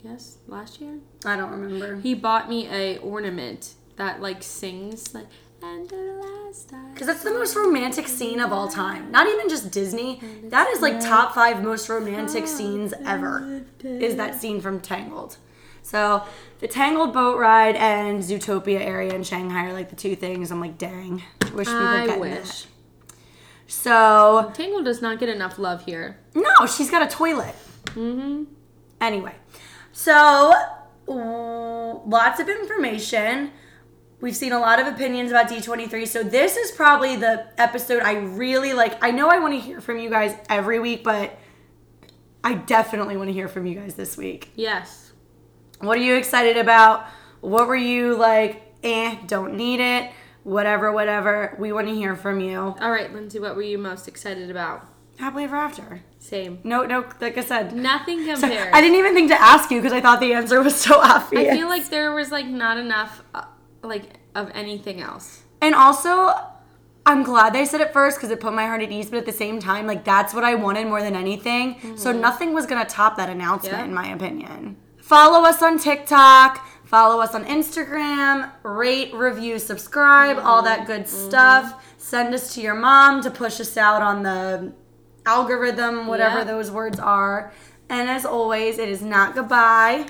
Yes, 0.02 0.38
last 0.46 0.80
year? 0.80 0.98
I 1.24 1.36
don't 1.36 1.50
remember. 1.50 1.96
He 1.96 2.14
bought 2.14 2.48
me 2.48 2.68
a 2.68 2.98
ornament 2.98 3.74
that 3.96 4.20
like 4.20 4.42
sings 4.42 5.14
like 5.14 5.26
and 5.62 5.88
the 5.88 5.96
last. 5.96 6.72
Because 6.92 7.06
that's 7.06 7.22
the 7.22 7.30
most 7.30 7.56
romantic 7.56 8.06
scene 8.08 8.40
of 8.40 8.52
all 8.52 8.68
time. 8.68 9.10
Not 9.10 9.26
even 9.26 9.48
just 9.48 9.70
Disney. 9.70 10.20
That 10.44 10.68
is 10.68 10.80
like 10.80 11.00
top 11.00 11.34
five 11.34 11.62
most 11.62 11.88
romantic 11.88 12.46
scenes 12.46 12.94
ever. 13.04 13.64
Is 13.82 14.16
that 14.16 14.34
scene 14.34 14.60
from 14.60 14.80
Tangled? 14.80 15.38
So 15.82 16.24
the 16.60 16.68
Tangled 16.68 17.12
boat 17.12 17.38
ride 17.38 17.76
and 17.76 18.20
Zootopia 18.20 18.80
area 18.80 19.14
in 19.14 19.22
Shanghai 19.22 19.66
are 19.66 19.72
like 19.72 19.90
the 19.90 19.96
two 19.96 20.16
things. 20.16 20.50
I'm 20.50 20.60
like, 20.60 20.78
dang, 20.78 21.22
wish 21.54 21.68
we 21.68 21.74
were 21.74 21.80
I 21.80 22.06
getting 22.06 22.20
wish. 22.20 22.62
that. 22.62 22.66
So 23.66 24.50
Tangle 24.54 24.82
does 24.82 25.02
not 25.02 25.18
get 25.18 25.28
enough 25.28 25.58
love 25.58 25.84
here. 25.84 26.18
no, 26.34 26.66
she's 26.66 26.90
got 26.90 27.02
a 27.02 27.08
toilet. 27.08 27.54
Mm-hmm. 27.86 28.44
Anyway, 29.00 29.34
so 29.92 30.52
lots 31.06 32.40
of 32.40 32.48
information. 32.48 33.50
We've 34.20 34.36
seen 34.36 34.52
a 34.52 34.58
lot 34.58 34.80
of 34.80 34.86
opinions 34.86 35.30
about 35.30 35.48
D23. 35.48 36.06
So 36.08 36.22
this 36.22 36.56
is 36.56 36.70
probably 36.70 37.16
the 37.16 37.46
episode 37.58 38.02
I 38.02 38.14
really 38.14 38.72
like. 38.72 39.02
I 39.02 39.10
know 39.10 39.28
I 39.28 39.38
want 39.38 39.54
to 39.54 39.60
hear 39.60 39.80
from 39.80 39.98
you 39.98 40.08
guys 40.08 40.34
every 40.48 40.78
week, 40.78 41.04
but 41.04 41.38
I 42.42 42.54
definitely 42.54 43.16
want 43.16 43.28
to 43.28 43.34
hear 43.34 43.48
from 43.48 43.66
you 43.66 43.74
guys 43.74 43.94
this 43.94 44.16
week. 44.16 44.50
Yes. 44.54 45.12
What 45.80 45.98
are 45.98 46.02
you 46.02 46.14
excited 46.14 46.56
about? 46.56 47.06
What 47.40 47.68
were 47.68 47.76
you 47.76 48.16
like, 48.16 48.74
eh, 48.82 49.16
don't 49.26 49.54
need 49.54 49.80
it, 49.80 50.10
whatever, 50.46 50.92
whatever. 50.92 51.54
We 51.58 51.72
want 51.72 51.88
to 51.88 51.94
hear 51.94 52.14
from 52.16 52.40
you. 52.40 52.58
All 52.80 52.90
right, 52.90 53.12
Lindsay, 53.12 53.38
what 53.40 53.56
were 53.56 53.62
you 53.62 53.78
most 53.78 54.06
excited 54.08 54.50
about? 54.50 54.86
Happily 55.18 55.44
ever 55.44 55.56
after. 55.56 56.02
Same. 56.18 56.60
No, 56.62 56.84
no, 56.84 57.04
like 57.20 57.36
I 57.38 57.42
said, 57.42 57.74
Nothing 57.74 58.24
So, 58.24 58.40
compares. 58.40 58.70
I 58.72 58.80
didn't 58.80 58.98
even 58.98 59.14
think 59.14 59.30
to 59.30 59.40
ask 59.40 59.70
you 59.70 59.78
because 59.80 59.92
I 59.92 60.00
thought 60.00 60.20
the 60.20 60.32
answer 60.34 60.62
was 60.62 60.76
so 60.76 61.00
obvious. 61.00 61.52
I 61.52 61.56
feel 61.56 61.68
like 61.68 61.88
there 61.88 62.12
was 62.12 62.30
like 62.30 62.46
not 62.46 62.78
enough, 62.78 63.22
uh, 63.34 63.44
like 63.82 64.04
of 64.34 64.50
anything 64.54 65.00
else. 65.00 65.42
and 65.60 65.74
also, 65.74 66.32
I'm 67.06 67.22
glad 67.22 67.52
they 67.54 67.64
said 67.64 67.80
it 67.80 67.92
first 67.92 68.18
because 68.18 68.30
it 68.30 68.40
put 68.40 68.52
my 68.52 68.66
heart 68.66 68.82
at 68.82 68.90
ease. 68.92 69.08
But 69.10 69.18
at 69.18 69.26
the 69.26 69.32
same 69.32 69.58
time, 69.60 69.86
like 69.86 70.04
that's 70.04 70.34
what 70.34 70.44
I 70.44 70.54
wanted 70.56 70.86
more 70.88 71.00
than 71.00 71.14
anything. 71.16 71.96
So 71.96 72.12
nothing 72.12 72.52
was 72.52 72.66
gonna 72.66 72.84
top 72.84 73.16
that 73.16 73.30
announcement, 73.30 73.74
Mm-hmm. 73.76 73.88
In 73.88 73.94
my 73.94 74.08
opinion. 74.08 74.76
Follow 75.00 75.46
us 75.48 75.62
on 75.62 75.78
TikTok. 75.78 76.66
Follow 76.86 77.20
us 77.20 77.34
on 77.34 77.44
Instagram. 77.44 78.50
Rate, 78.62 79.12
review, 79.14 79.58
subscribe, 79.58 80.38
all 80.38 80.62
that 80.62 80.80
Mm-hmm. 80.80 80.86
good 80.86 81.08
stuff. 81.08 81.84
Send 81.98 82.32
us 82.34 82.54
to 82.54 82.60
your 82.60 82.74
mom 82.74 83.22
to 83.22 83.30
push 83.30 83.60
us 83.60 83.76
out 83.76 84.00
on 84.02 84.22
the 84.22 84.72
algorithm, 85.26 86.06
whatever 86.06 86.38
Yeah. 86.38 86.44
those 86.44 86.70
words 86.70 86.98
are. 87.00 87.52
And 87.88 88.08
as 88.08 88.24
always, 88.24 88.78
it 88.78 88.88
is 88.88 89.02
not 89.02 89.34
goodbye. 89.34 90.06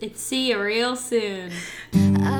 It's 0.00 0.20
see 0.20 0.50
you 0.50 0.62
real 0.62 0.94
soon. 0.96 1.50
I 1.94 2.37